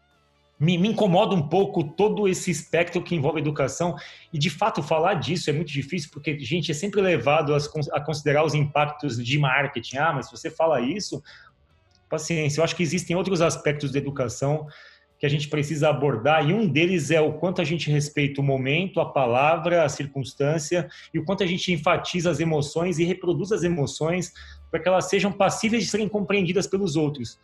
me, 0.60 0.78
me, 0.78 0.90
incomoda 0.90 1.34
um 1.34 1.48
pouco 1.48 1.84
todo 1.84 2.28
esse 2.28 2.52
espectro 2.52 3.02
que 3.02 3.16
envolve 3.16 3.40
educação. 3.40 3.96
E, 4.32 4.38
de 4.38 4.50
fato, 4.50 4.84
falar 4.84 5.16
disso 5.16 5.50
é 5.50 5.54
muito 5.54 5.72
difícil, 5.72 6.10
porque 6.14 6.32
a 6.32 6.38
gente 6.38 6.70
é 6.70 6.74
sempre 6.74 7.02
levado 7.02 7.54
a, 7.56 8.02
considerar 8.02 8.44
os 8.46 8.54
impactos 8.54 9.24
de 9.24 9.40
marketing. 9.40 9.98
Ah, 9.98 10.14
mas 10.14 10.28
se 10.28 10.32
você 10.32 10.52
fala 10.52 10.80
isso, 10.80 11.22
paciência. 12.12 12.60
Eu 12.60 12.64
acho 12.64 12.76
que 12.76 12.84
existem 12.84 13.16
outros 13.16 13.42
aspectos 13.42 13.92
da 13.92 13.98
educação 13.98 14.68
que 15.18 15.26
a 15.26 15.30
gente 15.30 15.48
precisa 15.50 15.90
abordar, 15.90 16.50
e 16.50 16.52
um 16.52 16.68
deles 16.68 17.12
é 17.12 17.22
o 17.22 17.34
quanto 17.34 17.62
a 17.62 17.64
gente 17.64 17.92
respeita 17.92 18.42
o 18.42 18.44
momento, 18.44 19.00
a 19.00 19.06
palavra, 19.06 19.84
a 19.84 19.90
circunstância, 19.90 20.90
e 21.14 21.20
o 21.20 21.24
quanto 21.24 21.44
a 21.44 21.46
gente 21.46 21.72
enfatiza 21.72 22.32
as 22.32 22.40
emoções 22.40 22.98
e 22.98 23.04
reproduz 23.04 23.52
as 23.52 23.64
emoções 23.64 24.34
para 24.72 24.80
que 24.80 24.88
elas 24.88 25.10
sejam 25.10 25.32
passíveis 25.32 25.84
de 25.84 25.90
serem 25.90 26.10
compreendidas 26.10 26.66
pelos 26.66 26.96
outros 26.96 27.40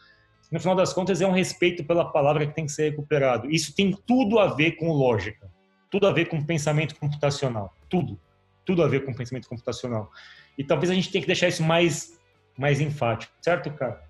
no 0.51 0.59
final 0.59 0.75
das 0.75 0.93
contas, 0.93 1.21
é 1.21 1.27
um 1.27 1.31
respeito 1.31 1.83
pela 1.83 2.05
palavra 2.05 2.47
que 2.47 2.53
tem 2.53 2.65
que 2.65 2.71
ser 2.71 2.91
recuperado. 2.91 3.49
Isso 3.51 3.75
tem 3.75 3.91
tudo 3.91 4.39
a 4.39 4.53
ver 4.53 4.73
com 4.73 4.91
lógica, 4.91 5.51
tudo 5.91 6.07
a 6.07 6.11
ver 6.11 6.25
com 6.25 6.43
pensamento 6.43 6.95
computacional, 6.95 7.73
tudo, 7.89 8.19
tudo 8.65 8.81
a 8.81 8.87
ver 8.87 9.05
com 9.05 9.13
pensamento 9.13 9.47
computacional. 9.47 10.09
E 10.57 10.63
talvez 10.63 10.89
a 10.89 10.93
gente 10.93 11.11
tenha 11.11 11.21
que 11.21 11.27
deixar 11.27 11.49
isso 11.49 11.63
mais, 11.63 12.17
mais 12.57 12.79
enfático, 12.79 13.33
certo, 13.41 13.71
cara? 13.71 14.06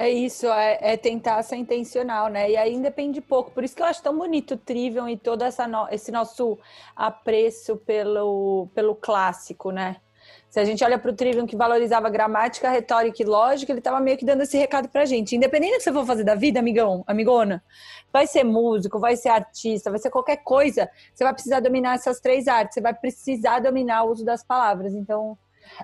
É 0.00 0.08
isso, 0.08 0.46
é, 0.46 0.78
é, 0.80 0.96
tentar 0.96 1.42
ser 1.42 1.56
intencional, 1.56 2.28
né? 2.28 2.48
E 2.48 2.56
aí 2.56 2.80
depende 2.80 3.20
pouco. 3.20 3.50
Por 3.50 3.64
isso 3.64 3.74
que 3.74 3.82
eu 3.82 3.86
acho 3.86 4.00
tão 4.00 4.16
bonito 4.16 4.54
o 4.54 4.56
Trivium 4.56 5.08
e 5.08 5.16
todo 5.16 5.42
essa 5.42 5.66
no, 5.66 5.88
esse 5.90 6.12
nosso 6.12 6.56
apreço 6.94 7.76
pelo, 7.78 8.68
pelo 8.76 8.94
clássico, 8.94 9.72
né? 9.72 9.96
Se 10.48 10.60
a 10.60 10.64
gente 10.64 10.84
olha 10.84 11.00
para 11.00 11.10
o 11.10 11.14
Trivium 11.14 11.48
que 11.48 11.56
valorizava 11.56 12.08
gramática, 12.08 12.70
retórica 12.70 13.20
e 13.20 13.26
lógica, 13.26 13.72
ele 13.72 13.80
estava 13.80 13.98
meio 13.98 14.16
que 14.16 14.24
dando 14.24 14.42
esse 14.42 14.56
recado 14.56 14.88
para 14.88 15.02
a 15.02 15.04
gente. 15.04 15.34
Independente 15.34 15.72
do 15.72 15.78
que 15.78 15.82
você 15.82 15.92
for 15.92 16.06
fazer 16.06 16.22
da 16.22 16.36
vida, 16.36 16.60
amigão, 16.60 17.02
amigona, 17.04 17.60
vai 18.12 18.28
ser 18.28 18.44
músico, 18.44 19.00
vai 19.00 19.16
ser 19.16 19.30
artista, 19.30 19.90
vai 19.90 19.98
ser 19.98 20.10
qualquer 20.10 20.36
coisa, 20.44 20.88
você 21.12 21.24
vai 21.24 21.34
precisar 21.34 21.58
dominar 21.58 21.96
essas 21.96 22.20
três 22.20 22.46
artes, 22.46 22.74
você 22.74 22.80
vai 22.80 22.94
precisar 22.94 23.58
dominar 23.58 24.04
o 24.04 24.12
uso 24.12 24.24
das 24.24 24.44
palavras. 24.44 24.94
Então, 24.94 25.36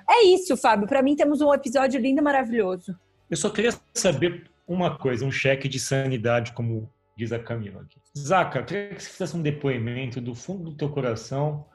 é 0.09 0.23
isso, 0.23 0.57
Fábio. 0.57 0.87
Para 0.87 1.03
mim, 1.03 1.17
temos 1.17 1.41
um 1.41 1.53
episódio 1.53 2.01
lindo 2.01 2.23
maravilhoso. 2.23 2.97
Eu 3.31 3.37
só 3.37 3.51
queria 3.51 3.73
saber 3.93 4.51
uma 4.67 4.97
coisa, 4.97 5.25
um 5.25 5.33
cheque 5.33 5.69
de 5.69 5.79
sanidade, 5.79 6.53
como 6.53 6.91
diz 7.17 7.33
a 7.33 7.39
Camila 7.39 7.83
aqui. 7.83 7.99
Zaca, 8.17 8.61
eu 8.61 8.65
queria 8.65 8.95
que 8.95 9.03
você 9.03 9.11
fizesse 9.11 9.37
um 9.37 9.43
depoimento 9.43 10.21
do 10.21 10.35
fundo 10.35 10.71
do 10.71 10.77
teu 10.77 10.89
coração 10.89 11.67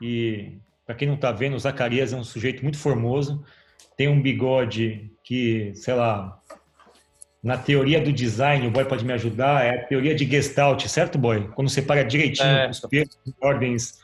e 0.00 0.58
para 0.86 0.94
quem 0.94 1.06
não 1.06 1.14
está 1.14 1.30
vendo, 1.30 1.54
o 1.54 1.58
Zacarias 1.58 2.12
é 2.12 2.16
um 2.16 2.24
sujeito 2.24 2.62
muito 2.62 2.78
formoso, 2.78 3.44
tem 3.96 4.08
um 4.08 4.20
bigode 4.20 5.12
que, 5.22 5.72
sei 5.74 5.94
lá, 5.94 6.40
na 7.42 7.56
teoria 7.56 8.00
do 8.00 8.12
design, 8.12 8.66
o 8.66 8.70
boy 8.70 8.84
pode 8.84 9.04
me 9.04 9.12
ajudar, 9.12 9.64
é 9.64 9.76
a 9.76 9.86
teoria 9.86 10.14
de 10.14 10.28
Gestalt, 10.28 10.86
certo, 10.86 11.16
boy? 11.16 11.48
Quando 11.54 11.68
você 11.68 11.80
para 11.80 12.02
direitinho 12.02 12.48
é. 12.48 12.68
os 12.68 12.80
pesos 12.80 13.16
ordens 13.40 14.00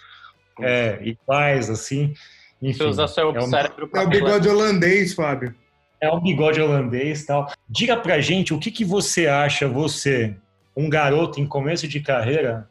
é, 0.61 1.01
iguais, 1.03 1.69
assim. 1.69 2.15
Enfim, 2.63 2.85
usa 2.85 3.09
seu 3.09 3.37
é, 3.37 3.41
cérebro 3.43 3.91
é 3.93 4.01
o 4.01 4.09
bigode 4.09 4.49
holandês, 4.49 5.13
Fábio. 5.13 5.55
É 6.01 6.09
o 6.11 6.21
bigode 6.21 6.61
holandês 6.61 7.25
tal. 7.25 7.51
Diga 7.69 7.97
pra 7.97 8.21
gente 8.21 8.53
o 8.53 8.59
que, 8.59 8.71
que 8.71 8.85
você 8.85 9.27
acha, 9.27 9.67
você, 9.69 10.37
um 10.77 10.89
garoto 10.89 11.41
em 11.41 11.47
começo 11.47 11.89
de 11.89 12.01
carreira, 12.01 12.69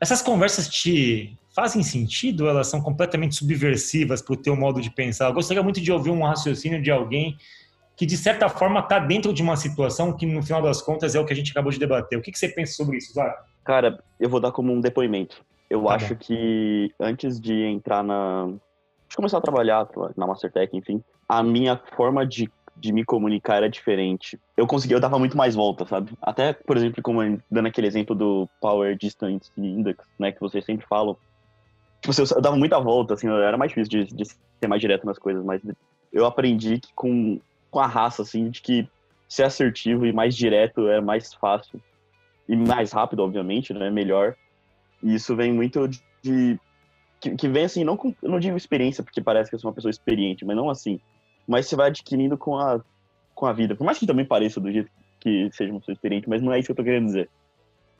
essas 0.00 0.22
conversas 0.22 0.68
te 0.68 1.36
fazem 1.54 1.82
sentido, 1.82 2.46
elas 2.48 2.66
são 2.66 2.82
completamente 2.82 3.34
subversivas 3.34 4.20
para 4.20 4.34
o 4.34 4.36
teu 4.36 4.54
modo 4.54 4.80
de 4.80 4.90
pensar. 4.90 5.26
Eu 5.26 5.32
gostaria 5.32 5.62
muito 5.62 5.80
de 5.80 5.90
ouvir 5.90 6.10
um 6.10 6.22
raciocínio 6.22 6.82
de 6.82 6.90
alguém 6.90 7.36
que, 7.96 8.04
de 8.04 8.16
certa 8.16 8.48
forma, 8.48 8.80
está 8.80 8.98
dentro 8.98 9.32
de 9.32 9.42
uma 9.42 9.56
situação 9.56 10.12
que, 10.12 10.26
no 10.26 10.42
final 10.42 10.60
das 10.60 10.82
contas, 10.82 11.14
é 11.14 11.20
o 11.20 11.24
que 11.24 11.32
a 11.32 11.36
gente 11.36 11.50
acabou 11.50 11.72
de 11.72 11.78
debater. 11.78 12.18
O 12.18 12.20
que, 12.20 12.30
que 12.30 12.38
você 12.38 12.48
pensa 12.48 12.74
sobre 12.74 12.98
isso, 12.98 13.14
Zara? 13.14 13.34
Cara, 13.64 13.98
eu 14.20 14.28
vou 14.28 14.38
dar 14.38 14.52
como 14.52 14.70
um 14.70 14.80
depoimento. 14.80 15.42
Eu 15.68 15.84
tá 15.84 15.94
acho 15.94 16.14
bom. 16.14 16.20
que 16.20 16.92
antes 17.00 17.40
de 17.40 17.54
entrar 17.64 18.04
na. 18.04 18.48
de 19.08 19.16
começar 19.16 19.38
a 19.38 19.40
trabalhar 19.40 19.88
na 20.14 20.26
Mastertech, 20.26 20.76
enfim, 20.76 21.02
a 21.28 21.42
minha 21.42 21.76
forma 21.96 22.26
de, 22.26 22.50
de 22.76 22.92
me 22.92 23.04
comunicar 23.04 23.56
era 23.56 23.68
diferente. 23.68 24.38
Eu 24.56 24.66
conseguia, 24.66 24.96
eu 24.96 25.00
dava 25.00 25.18
muito 25.18 25.36
mais 25.36 25.54
volta, 25.54 25.86
sabe? 25.86 26.12
Até, 26.20 26.52
por 26.52 26.76
exemplo, 26.76 27.02
como 27.02 27.20
dando 27.50 27.66
aquele 27.66 27.86
exemplo 27.86 28.14
do 28.14 28.48
Power 28.60 28.96
Distance 28.96 29.50
Index, 29.56 30.04
né, 30.18 30.32
que 30.32 30.40
vocês 30.40 30.64
sempre 30.64 30.86
falam, 30.86 31.16
Tipo, 32.00 32.10
assim, 32.10 32.34
eu 32.34 32.40
dava 32.40 32.56
muita 32.56 32.78
volta, 32.78 33.14
assim, 33.14 33.28
era 33.28 33.56
mais 33.56 33.70
difícil 33.70 34.04
de, 34.04 34.14
de 34.14 34.24
ser 34.24 34.68
mais 34.68 34.80
direto 34.80 35.06
nas 35.06 35.18
coisas, 35.18 35.44
mas 35.44 35.60
eu 36.12 36.24
aprendi 36.24 36.78
que 36.78 36.92
com, 36.94 37.40
com 37.70 37.80
a 37.80 37.86
raça, 37.86 38.22
assim, 38.22 38.48
de 38.48 38.62
que 38.62 38.88
ser 39.28 39.42
assertivo 39.42 40.06
e 40.06 40.12
mais 40.12 40.36
direto 40.36 40.88
é 40.88 41.00
mais 41.00 41.34
fácil. 41.34 41.80
E 42.48 42.54
mais 42.56 42.92
rápido, 42.92 43.24
obviamente, 43.24 43.74
né? 43.74 43.90
Melhor. 43.90 44.36
E 45.02 45.14
isso 45.14 45.34
vem 45.34 45.52
muito 45.52 45.88
de. 45.88 46.00
de 46.22 46.60
que, 47.20 47.34
que, 47.34 47.48
vem 47.48 47.64
assim, 47.64 47.82
não 47.82 47.96
com, 47.96 48.14
eu 48.22 48.30
não 48.30 48.38
digo 48.38 48.56
experiência, 48.56 49.02
porque 49.02 49.20
parece 49.20 49.50
que 49.50 49.56
eu 49.56 49.58
sou 49.58 49.68
uma 49.68 49.74
pessoa 49.74 49.90
experiente, 49.90 50.44
mas 50.44 50.56
não 50.56 50.70
assim. 50.70 51.00
Mas 51.46 51.66
você 51.66 51.76
vai 51.76 51.88
adquirindo 51.88 52.36
com 52.36 52.58
a, 52.58 52.80
com 53.34 53.46
a 53.46 53.52
vida. 53.52 53.74
Por 53.76 53.84
mais 53.84 53.98
que 53.98 54.06
também 54.06 54.24
pareça 54.24 54.60
do 54.60 54.70
jeito 54.70 54.90
que 55.20 55.48
seja 55.52 55.72
uma 55.72 55.80
pessoa 55.80 55.94
experiente, 55.94 56.28
mas 56.28 56.42
não 56.42 56.52
é 56.52 56.58
isso 56.58 56.66
que 56.66 56.72
eu 56.72 56.76
tô 56.76 56.84
querendo 56.84 57.06
dizer. 57.06 57.28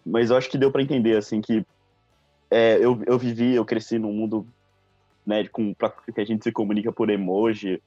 Mas 0.05 0.31
eu 0.31 0.37
acho 0.37 0.49
que 0.49 0.59
deu 0.59 0.71
para 0.71 0.83
entender, 0.83 1.17
assim, 1.17 1.41
que 1.41 1.67
é, 2.51 2.77
eu, 2.77 3.03
eu 3.07 3.19
vivi, 3.19 3.55
eu 3.55 3.65
cresci 3.65 3.99
num 3.99 4.13
mundo 4.13 4.47
né, 5.27 5.47
com, 5.49 5.75
pra, 5.75 5.91
que 5.91 6.21
a 6.21 6.25
gente 6.25 6.45
se 6.45 6.53
comunica 6.53 6.93
por 6.93 7.11
emoji, 7.11 7.83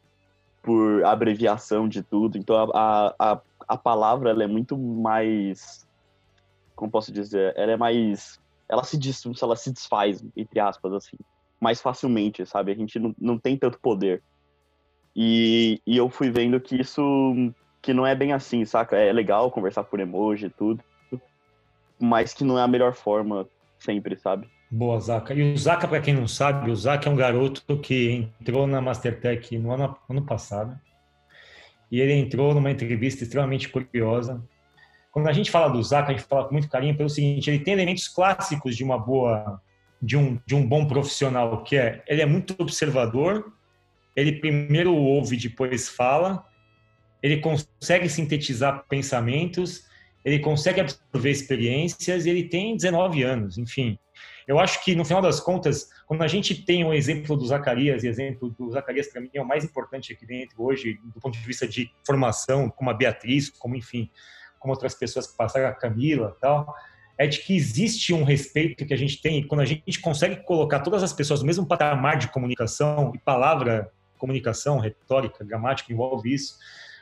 por 0.61 1.03
abreviação 1.05 1.87
de 1.87 2.03
tudo. 2.03 2.37
Então 2.37 2.55
a, 2.73 3.15
a, 3.17 3.41
a 3.67 3.77
palavra 3.77 4.31
ela 4.31 4.43
é 4.43 4.47
muito 4.47 4.77
mais. 4.77 5.87
Como 6.75 6.91
posso 6.91 7.11
dizer? 7.11 7.53
Ela 7.55 7.73
é 7.73 7.77
mais. 7.77 8.39
Ela 8.67 8.83
se, 8.83 8.97
diz, 8.97 9.23
ela 9.41 9.55
se 9.55 9.71
desfaz, 9.71 10.23
entre 10.35 10.59
aspas, 10.59 10.93
assim, 10.93 11.17
mais 11.59 11.81
facilmente, 11.81 12.45
sabe? 12.45 12.71
A 12.71 12.75
gente 12.75 12.99
não, 12.99 13.15
não 13.19 13.39
tem 13.39 13.57
tanto 13.57 13.79
poder. 13.79 14.21
E, 15.21 15.81
e 15.85 15.97
eu 15.97 16.09
fui 16.09 16.31
vendo 16.31 16.61
que 16.61 16.79
isso 16.79 17.35
que 17.81 17.93
não 17.93 18.07
é 18.07 18.15
bem 18.15 18.31
assim, 18.31 18.63
saca? 18.63 18.95
É 18.95 19.11
legal 19.11 19.51
conversar 19.51 19.83
por 19.83 19.99
emoji 19.99 20.45
e 20.45 20.49
tudo, 20.49 20.81
mas 21.99 22.33
que 22.33 22.45
não 22.45 22.57
é 22.57 22.61
a 22.61 22.67
melhor 22.69 22.93
forma 22.93 23.45
sempre, 23.77 24.15
sabe? 24.15 24.47
Boa, 24.71 24.97
Zaca. 24.97 25.33
E 25.33 25.51
o 25.51 25.57
Zaca, 25.57 25.89
para 25.89 25.99
quem 25.99 26.13
não 26.13 26.25
sabe, 26.25 26.71
o 26.71 26.75
Zaca 26.75 27.09
é 27.09 27.11
um 27.11 27.17
garoto 27.17 27.77
que 27.79 28.29
entrou 28.39 28.65
na 28.65 28.79
Mastertech 28.79 29.57
no 29.57 29.73
ano, 29.73 29.93
ano 30.09 30.25
passado. 30.25 30.79
E 31.91 31.99
ele 31.99 32.13
entrou 32.13 32.53
numa 32.53 32.71
entrevista 32.71 33.25
extremamente 33.25 33.67
curiosa. 33.67 34.41
Quando 35.11 35.27
a 35.27 35.33
gente 35.33 35.51
fala 35.51 35.67
do 35.67 35.83
Zaca, 35.83 36.13
a 36.13 36.15
gente 36.15 36.25
fala 36.25 36.45
com 36.45 36.53
muito 36.53 36.69
carinho 36.69 36.95
pelo 36.95 37.09
seguinte: 37.09 37.49
ele 37.49 37.59
tem 37.59 37.73
elementos 37.73 38.07
clássicos 38.07 38.73
de 38.73 38.85
uma 38.85 38.97
boa, 38.97 39.59
de 40.01 40.15
um, 40.15 40.39
de 40.45 40.55
um 40.55 40.65
bom 40.65 40.87
profissional, 40.87 41.61
que 41.61 41.75
é 41.75 42.01
ele 42.07 42.21
é 42.21 42.25
muito 42.25 42.55
observador, 42.57 43.58
ele 44.15 44.39
primeiro 44.39 44.93
ouve, 44.95 45.37
depois 45.37 45.87
fala, 45.87 46.45
ele 47.21 47.37
consegue 47.37 48.09
sintetizar 48.09 48.85
pensamentos. 48.87 49.87
Ele 50.23 50.39
consegue 50.39 50.81
absorver 50.81 51.29
experiências. 51.29 52.25
E 52.25 52.29
ele 52.29 52.43
tem 52.47 52.75
19 52.75 53.23
anos, 53.23 53.57
enfim. 53.57 53.97
Eu 54.47 54.59
acho 54.59 54.83
que, 54.83 54.95
no 54.95 55.05
final 55.05 55.21
das 55.21 55.39
contas, 55.39 55.87
quando 56.07 56.23
a 56.23 56.27
gente 56.27 56.65
tem 56.65 56.83
o 56.83 56.87
um 56.87 56.93
exemplo 56.93 57.37
do 57.37 57.45
Zacarias, 57.45 58.03
e 58.03 58.07
exemplo 58.07 58.49
do 58.49 58.71
Zacarias, 58.71 59.07
para 59.07 59.21
mim, 59.21 59.29
é 59.33 59.41
o 59.41 59.47
mais 59.47 59.63
importante 59.63 60.11
aqui 60.11 60.25
dentro 60.25 60.63
hoje, 60.63 60.97
do 61.13 61.19
ponto 61.19 61.37
de 61.37 61.45
vista 61.45 61.67
de 61.67 61.89
formação, 62.05 62.69
como 62.69 62.89
a 62.89 62.93
Beatriz, 62.93 63.49
como, 63.49 63.75
enfim, 63.75 64.09
como 64.57 64.73
outras 64.73 64.95
pessoas 64.95 65.27
que 65.27 65.37
passaram, 65.37 65.67
a 65.67 65.73
Camila 65.73 66.35
tal, 66.41 66.73
é 67.17 67.27
de 67.27 67.39
que 67.39 67.55
existe 67.55 68.13
um 68.13 68.23
respeito 68.23 68.85
que 68.85 68.93
a 68.93 68.97
gente 68.97 69.21
tem. 69.21 69.45
Quando 69.45 69.61
a 69.61 69.65
gente 69.65 69.99
consegue 69.99 70.37
colocar 70.37 70.79
todas 70.79 71.03
as 71.03 71.13
pessoas 71.13 71.41
no 71.41 71.45
mesmo 71.45 71.65
patamar 71.65 72.17
de 72.17 72.29
comunicação, 72.29 73.11
e 73.13 73.19
palavra, 73.19 73.91
comunicação, 74.19 74.77
retórica, 74.77 75.43
gramática, 75.43 75.91
envolve 75.91 76.31
isso. 76.31 76.57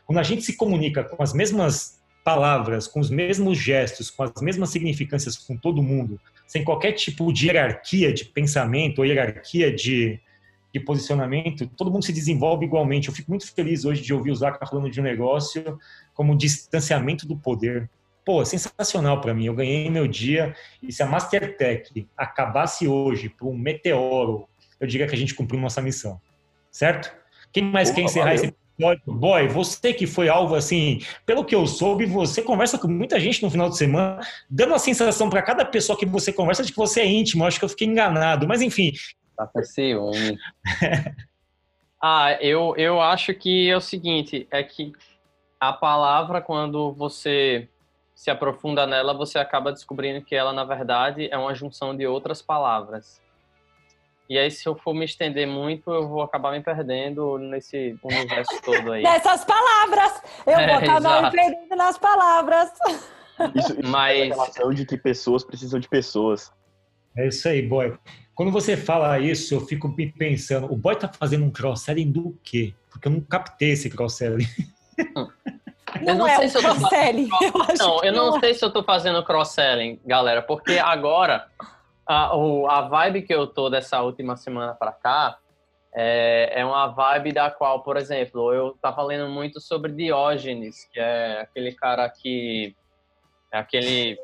Quando 0.05 0.19
a 0.19 0.23
gente 0.23 0.43
se 0.43 0.55
comunica 0.55 1.03
com 1.03 1.21
as 1.21 1.33
mesmas 1.33 1.97
palavras, 2.23 2.87
com 2.87 2.99
os 2.99 3.09
mesmos 3.09 3.57
gestos, 3.57 4.09
com 4.09 4.23
as 4.23 4.41
mesmas 4.41 4.69
significâncias 4.69 5.37
com 5.37 5.55
todo 5.55 5.81
mundo, 5.81 6.19
sem 6.45 6.63
qualquer 6.63 6.93
tipo 6.93 7.31
de 7.31 7.47
hierarquia 7.47 8.13
de 8.13 8.25
pensamento 8.25 8.99
ou 8.99 9.05
hierarquia 9.05 9.73
de, 9.73 10.19
de 10.73 10.79
posicionamento, 10.79 11.67
todo 11.67 11.91
mundo 11.91 12.03
se 12.03 12.11
desenvolve 12.11 12.65
igualmente. 12.65 13.07
Eu 13.07 13.13
fico 13.13 13.31
muito 13.31 13.49
feliz 13.53 13.85
hoje 13.85 14.01
de 14.01 14.13
ouvir 14.13 14.31
o 14.31 14.35
Zaca 14.35 14.65
falando 14.65 14.89
de 14.89 14.99
um 14.99 15.03
negócio 15.03 15.79
como 16.13 16.37
distanciamento 16.37 17.25
do 17.25 17.37
poder. 17.37 17.89
Pô, 18.25 18.43
sensacional 18.43 19.21
para 19.21 19.33
mim. 19.33 19.45
Eu 19.45 19.55
ganhei 19.55 19.89
meu 19.89 20.05
dia 20.05 20.53
e 20.83 20.91
se 20.91 21.01
a 21.01 21.05
Mastertech 21.05 22.05
acabasse 22.17 22.87
hoje 22.89 23.29
por 23.29 23.47
um 23.47 23.57
meteoro, 23.57 24.49
eu 24.81 24.87
diria 24.87 25.07
que 25.07 25.15
a 25.15 25.17
gente 25.17 25.33
cumpriu 25.33 25.61
nossa 25.61 25.81
missão. 25.81 26.19
Certo? 26.77 27.11
Quem 27.51 27.63
mais 27.63 27.89
quer 27.89 28.01
encerrar 28.01 28.35
valeu. 28.35 28.43
esse 28.43 28.55
Boy, 29.07 29.47
você 29.47 29.91
que 29.91 30.05
foi 30.05 30.29
alvo, 30.29 30.53
assim, 30.53 30.99
pelo 31.25 31.43
que 31.43 31.55
eu 31.55 31.65
soube, 31.65 32.05
você 32.05 32.43
conversa 32.43 32.77
com 32.77 32.87
muita 32.87 33.19
gente 33.19 33.41
no 33.41 33.49
final 33.49 33.67
de 33.67 33.75
semana, 33.75 34.21
dando 34.47 34.75
a 34.75 34.77
sensação 34.77 35.27
para 35.27 35.41
cada 35.41 35.65
pessoa 35.65 35.97
que 35.97 36.05
você 36.05 36.31
conversa 36.31 36.63
de 36.63 36.71
que 36.71 36.77
você 36.77 37.01
é 37.01 37.07
íntimo. 37.07 37.43
Acho 37.43 37.57
que 37.57 37.65
eu 37.65 37.69
fiquei 37.69 37.87
enganado, 37.87 38.47
mas 38.47 38.61
enfim. 38.61 38.93
Tá 39.35 39.47
com 39.47 39.63
ciúme. 39.63 40.37
ah, 41.99 42.37
eu, 42.39 42.75
eu 42.77 43.01
acho 43.01 43.33
que 43.33 43.67
é 43.67 43.75
o 43.75 43.81
seguinte: 43.81 44.47
é 44.51 44.61
que 44.61 44.93
a 45.59 45.73
palavra, 45.73 46.41
quando 46.41 46.91
você 46.91 47.67
se 48.13 48.29
aprofunda 48.29 48.85
nela, 48.85 49.15
você 49.15 49.39
acaba 49.39 49.73
descobrindo 49.73 50.23
que 50.23 50.35
ela, 50.35 50.53
na 50.53 50.63
verdade, 50.63 51.27
é 51.31 51.37
uma 51.39 51.55
junção 51.55 51.97
de 51.97 52.05
outras 52.05 52.43
palavras. 52.43 53.19
E 54.29 54.37
aí, 54.37 54.51
se 54.51 54.67
eu 54.67 54.75
for 54.75 54.93
me 54.93 55.05
estender 55.05 55.47
muito, 55.47 55.89
eu 55.89 56.07
vou 56.07 56.21
acabar 56.21 56.51
me 56.51 56.61
perdendo 56.61 57.37
nesse 57.37 57.97
universo 58.03 58.61
todo 58.61 58.91
aí. 58.91 59.01
Nessas 59.03 59.45
palavras! 59.45 60.21
Eu 60.45 60.53
É, 60.59 60.67
vou 60.67 60.75
acabar 60.77 61.23
me 61.23 61.31
perdendo 61.31 61.75
nas 61.77 61.97
palavras. 61.97 62.69
Isso, 63.55 63.79
isso 63.79 63.89
Mas- 63.89 64.17
é 64.19 64.23
a 64.23 64.25
relação 64.25 64.73
de 64.73 64.85
que 64.85 64.97
pessoas 64.97 65.43
precisam 65.45 65.79
de 65.79 65.87
pessoas. 65.87 66.51
É 67.15 67.27
isso 67.27 67.47
aí, 67.47 67.61
boy. 67.61 67.97
Quando 68.35 68.51
você 68.51 68.75
fala 68.77 69.17
isso, 69.19 69.53
eu 69.55 69.61
fico 69.61 69.87
me 69.87 70.11
pensando, 70.11 70.71
o 70.71 70.75
boy 70.75 70.95
tá 70.95 71.07
fazendo 71.07 71.45
um 71.45 71.49
cross-selling 71.49 72.11
do 72.11 72.37
quê? 72.43 72.73
Porque 72.91 73.07
eu 73.07 73.11
não 73.13 73.21
captei 73.21 73.71
esse 73.71 73.89
cross-selling. 73.89 74.45
Não, 76.01 76.15
não 76.15 76.27
é 76.27 76.35
sei 76.35 76.45
o 76.45 76.49
se 76.49 76.57
eu 76.57 76.61
tô 76.61 76.67
falando- 76.67 76.89
cross-selling. 76.89 77.29
Não, 77.79 78.03
eu 78.03 78.13
não 78.13 78.37
é. 78.37 78.39
sei 78.41 78.53
se 78.53 78.63
eu 78.65 78.71
tô 78.71 78.83
fazendo 78.83 79.23
cross-selling, 79.23 79.99
galera, 80.05 80.41
porque 80.41 80.77
agora 80.77 81.47
a, 82.07 82.35
o- 82.35 82.67
a 82.69 82.81
vibe 82.81 83.21
que 83.23 83.33
eu 83.33 83.47
tô 83.47 83.69
dessa 83.69 84.01
última 84.01 84.35
semana 84.37 84.73
pra 84.73 84.91
cá 84.91 85.37
é, 85.93 86.61
é 86.61 86.65
uma 86.65 86.87
vibe 86.87 87.31
da 87.33 87.49
qual, 87.49 87.81
por 87.83 87.97
exemplo, 87.97 88.53
eu 88.53 88.77
tava 88.81 89.01
lendo 89.03 89.29
muito 89.29 89.59
sobre 89.59 89.91
Diógenes, 89.91 90.87
que 90.91 90.99
é 90.99 91.41
aquele 91.41 91.73
cara 91.73 92.07
que 92.09 92.75
é 93.51 93.57
aquele 93.57 94.17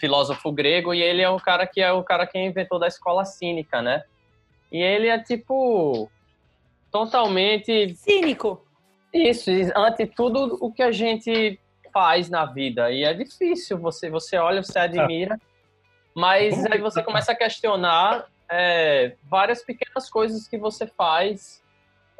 filósofo 0.00 0.50
grego 0.52 0.92
e 0.92 1.00
ele 1.00 1.22
é 1.22 1.30
o 1.30 1.38
cara 1.38 1.66
que 1.66 1.80
é 1.80 1.92
o 1.92 2.02
cara 2.02 2.26
que 2.26 2.38
inventou 2.38 2.78
da 2.78 2.88
escola 2.88 3.24
cínica, 3.24 3.80
né? 3.80 4.02
E 4.72 4.78
ele 4.82 5.06
é 5.08 5.18
tipo 5.22 6.10
totalmente 6.90 7.94
Cínico. 7.94 8.66
isso, 9.14 9.50
ante 9.76 10.06
tudo 10.06 10.58
o 10.60 10.72
que 10.72 10.82
a 10.82 10.90
gente 10.92 11.58
faz 11.92 12.28
na 12.28 12.44
vida. 12.44 12.90
E 12.90 13.04
é 13.04 13.14
difícil, 13.14 13.78
você, 13.78 14.10
você 14.10 14.36
olha, 14.36 14.62
você 14.62 14.78
admira, 14.78 15.38
mas 16.14 16.64
aí 16.66 16.80
você 16.80 17.02
começa 17.02 17.32
a 17.32 17.34
questionar 17.34 18.26
é, 18.50 19.14
várias 19.22 19.62
pequenas 19.62 20.10
coisas 20.10 20.48
que 20.48 20.58
você 20.58 20.86
faz. 20.86 21.62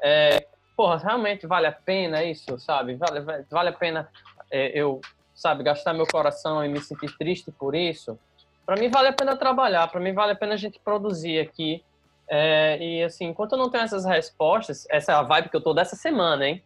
É, 0.02 0.46
porra, 0.76 0.96
realmente 0.98 1.46
vale 1.46 1.66
a 1.66 1.72
pena 1.72 2.22
isso, 2.22 2.58
sabe? 2.58 2.94
Vale, 2.94 3.20
vale 3.50 3.68
a 3.68 3.72
pena 3.72 4.08
é, 4.50 4.68
eu, 4.68 5.00
sabe, 5.34 5.62
gastar 5.62 5.92
meu 5.92 6.06
coração 6.06 6.64
e 6.64 6.68
me 6.68 6.80
sentir 6.80 7.16
triste 7.18 7.50
por 7.50 7.74
isso? 7.74 8.18
Para 8.64 8.76
mim 8.80 8.88
vale 8.88 9.08
a 9.08 9.12
pena 9.12 9.36
trabalhar, 9.36 9.88
para 9.88 10.00
mim 10.00 10.12
vale 10.12 10.32
a 10.32 10.36
pena 10.36 10.54
a 10.54 10.56
gente 10.56 10.78
produzir 10.78 11.40
aqui. 11.40 11.84
É, 12.28 12.78
e 12.80 13.02
assim, 13.02 13.26
enquanto 13.26 13.52
eu 13.52 13.58
não 13.58 13.68
tenho 13.68 13.82
essas 13.82 14.04
respostas, 14.04 14.86
essa 14.88 15.10
é 15.10 15.14
a 15.16 15.22
vibe 15.22 15.48
que 15.48 15.56
eu 15.56 15.60
tô 15.60 15.74
dessa 15.74 15.96
semana, 15.96 16.46
hein? 16.46 16.62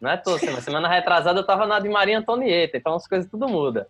Não 0.00 0.10
é 0.10 0.16
toda 0.16 0.38
semana. 0.38 0.60
Semana 0.62 0.88
retrasada 0.88 1.38
eu 1.38 1.46
tava 1.46 1.66
na 1.66 1.78
de 1.78 1.88
Maria 1.88 2.18
Antonieta, 2.18 2.76
então 2.76 2.94
as 2.94 3.06
coisas 3.06 3.30
tudo 3.30 3.46
muda. 3.46 3.86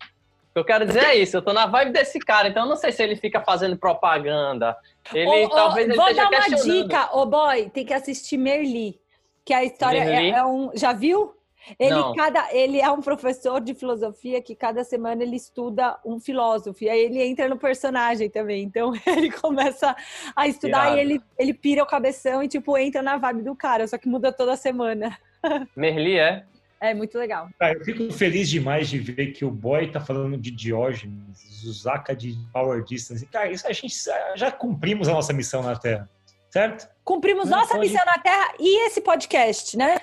O 0.53 0.55
que 0.55 0.59
eu 0.59 0.65
quero 0.65 0.85
dizer 0.85 1.03
é 1.03 1.15
isso, 1.15 1.35
eu 1.35 1.41
tô 1.41 1.51
na 1.51 1.65
vibe 1.65 1.93
desse 1.93 2.19
cara, 2.19 2.47
então 2.47 2.63
eu 2.63 2.69
não 2.69 2.75
sei 2.75 2.91
se 2.91 3.01
ele 3.01 3.15
fica 3.15 3.41
fazendo 3.41 3.75
propaganda. 3.75 4.77
Ele 5.11 5.45
ô, 5.45 5.49
talvez 5.49 5.87
ele 5.87 5.97
vou 5.97 6.13
dar 6.13 6.29
uma 6.29 6.49
dica, 6.49 7.09
ô 7.17 7.25
boy, 7.25 7.71
tem 7.71 7.83
que 7.83 7.93
assistir 7.93 8.37
Merli, 8.37 8.99
que 9.43 9.51
a 9.51 9.63
história 9.63 9.97
é, 9.97 10.29
é 10.29 10.45
um. 10.45 10.69
Já 10.75 10.93
viu? 10.93 11.33
Ele, 11.79 11.95
Não. 11.95 12.13
cada, 12.13 12.53
ele 12.53 12.79
é 12.79 12.91
um 12.91 13.01
professor 13.01 13.61
de 13.61 13.73
filosofia 13.73 14.41
que 14.41 14.53
cada 14.53 14.83
semana 14.83 15.23
ele 15.23 15.37
estuda 15.37 15.97
um 16.05 16.19
filósofo. 16.19 16.83
E 16.83 16.89
aí 16.89 16.99
ele 16.99 17.23
entra 17.23 17.47
no 17.47 17.57
personagem 17.57 18.29
também. 18.29 18.63
Então 18.63 18.91
ele 19.07 19.31
começa 19.31 19.95
a 20.35 20.47
estudar 20.47 20.87
Irado. 20.87 20.97
e 20.97 20.99
ele, 20.99 21.21
ele 21.37 21.53
pira 21.53 21.81
o 21.81 21.87
cabeção 21.87 22.43
e, 22.43 22.47
tipo, 22.47 22.77
entra 22.77 23.01
na 23.01 23.17
vibe 23.17 23.43
do 23.43 23.55
cara, 23.55 23.87
só 23.87 23.97
que 23.97 24.09
muda 24.09 24.31
toda 24.31 24.55
semana. 24.55 25.17
Merli 25.75 26.19
é? 26.19 26.45
É 26.85 26.93
muito 26.93 27.17
legal. 27.17 27.47
Cara, 27.57 27.77
eu 27.77 27.85
fico 27.85 28.11
feliz 28.11 28.49
demais 28.49 28.89
de 28.89 28.99
ver 28.99 29.27
que 29.27 29.45
o 29.45 29.49
boy 29.49 29.89
tá 29.89 30.01
falando 30.01 30.37
de 30.37 30.51
Diógenes, 30.51 31.37
Zuzaka 31.61 32.13
de 32.13 32.37
Power 32.51 32.83
Distance. 32.83 33.25
Cara, 33.27 33.49
isso 33.49 33.65
a 33.65 33.71
gente 33.71 33.95
já 34.35 34.51
cumprimos 34.51 35.07
a 35.07 35.13
nossa 35.13 35.31
missão 35.31 35.63
na 35.63 35.77
Terra, 35.77 36.09
certo? 36.49 36.89
Cumprimos 37.05 37.49
Não, 37.49 37.59
nossa 37.59 37.75
pode- 37.75 37.87
missão 37.87 38.05
na 38.05 38.17
Terra 38.17 38.53
e 38.59 38.85
esse 38.87 38.99
podcast, 38.99 39.77
né? 39.77 40.01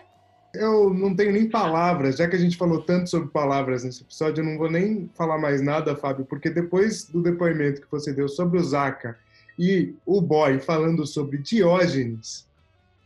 Eu 0.55 0.93
não 0.95 1.15
tenho 1.15 1.33
nem 1.33 1.49
palavras, 1.51 2.17
já 2.17 2.27
que 2.27 2.35
a 2.35 2.39
gente 2.39 2.57
falou 2.57 2.81
tanto 2.83 3.11
sobre 3.11 3.29
palavras 3.29 3.85
nesse 3.85 4.01
episódio, 4.03 4.41
eu 4.41 4.47
não 4.47 4.57
vou 4.57 4.71
nem 4.71 5.09
falar 5.15 5.37
mais 5.37 5.61
nada, 5.61 5.95
Fábio, 5.95 6.25
porque 6.25 6.49
depois 6.49 7.05
do 7.05 7.23
depoimento 7.23 7.83
que 7.83 7.91
você 7.91 8.11
deu 8.11 8.27
sobre 8.27 8.59
o 8.59 8.65
Zaka 8.65 9.19
e 9.59 9.95
o 10.07 10.21
Boy 10.23 10.59
falando 10.59 11.07
sobre 11.07 11.37
Diógenes, 11.39 12.49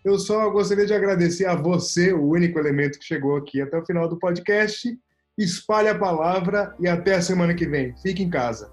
eu 0.04 0.18
só 0.18 0.50
gostaria 0.50 0.86
de 0.86 0.92
agradecer 0.92 1.46
a 1.46 1.54
você, 1.54 2.12
o 2.12 2.28
único 2.28 2.58
elemento 2.58 2.98
que 2.98 3.04
chegou 3.04 3.36
aqui 3.36 3.60
até 3.60 3.78
o 3.78 3.86
final 3.86 4.08
do 4.08 4.18
podcast. 4.18 4.96
Espalhe 5.36 5.88
a 5.88 5.98
palavra 5.98 6.74
e 6.78 6.86
até 6.86 7.14
a 7.14 7.22
semana 7.22 7.54
que 7.54 7.66
vem. 7.66 7.96
Fique 8.02 8.22
em 8.22 8.30
casa. 8.30 8.70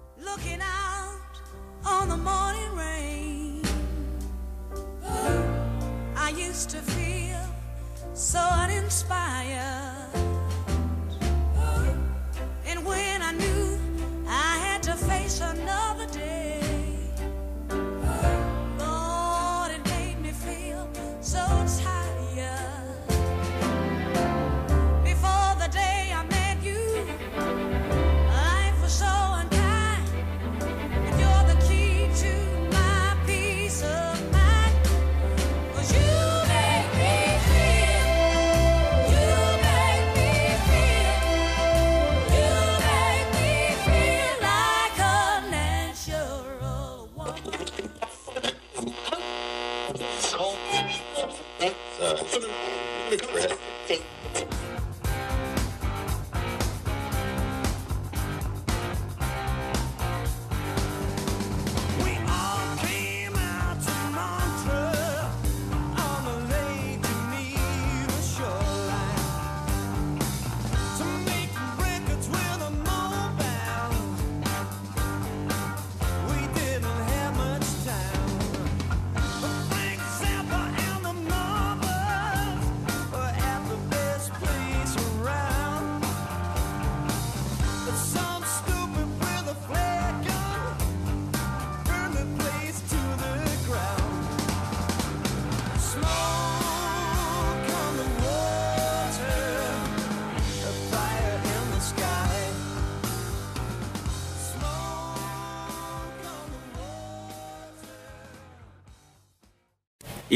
Uh. 50.34 50.56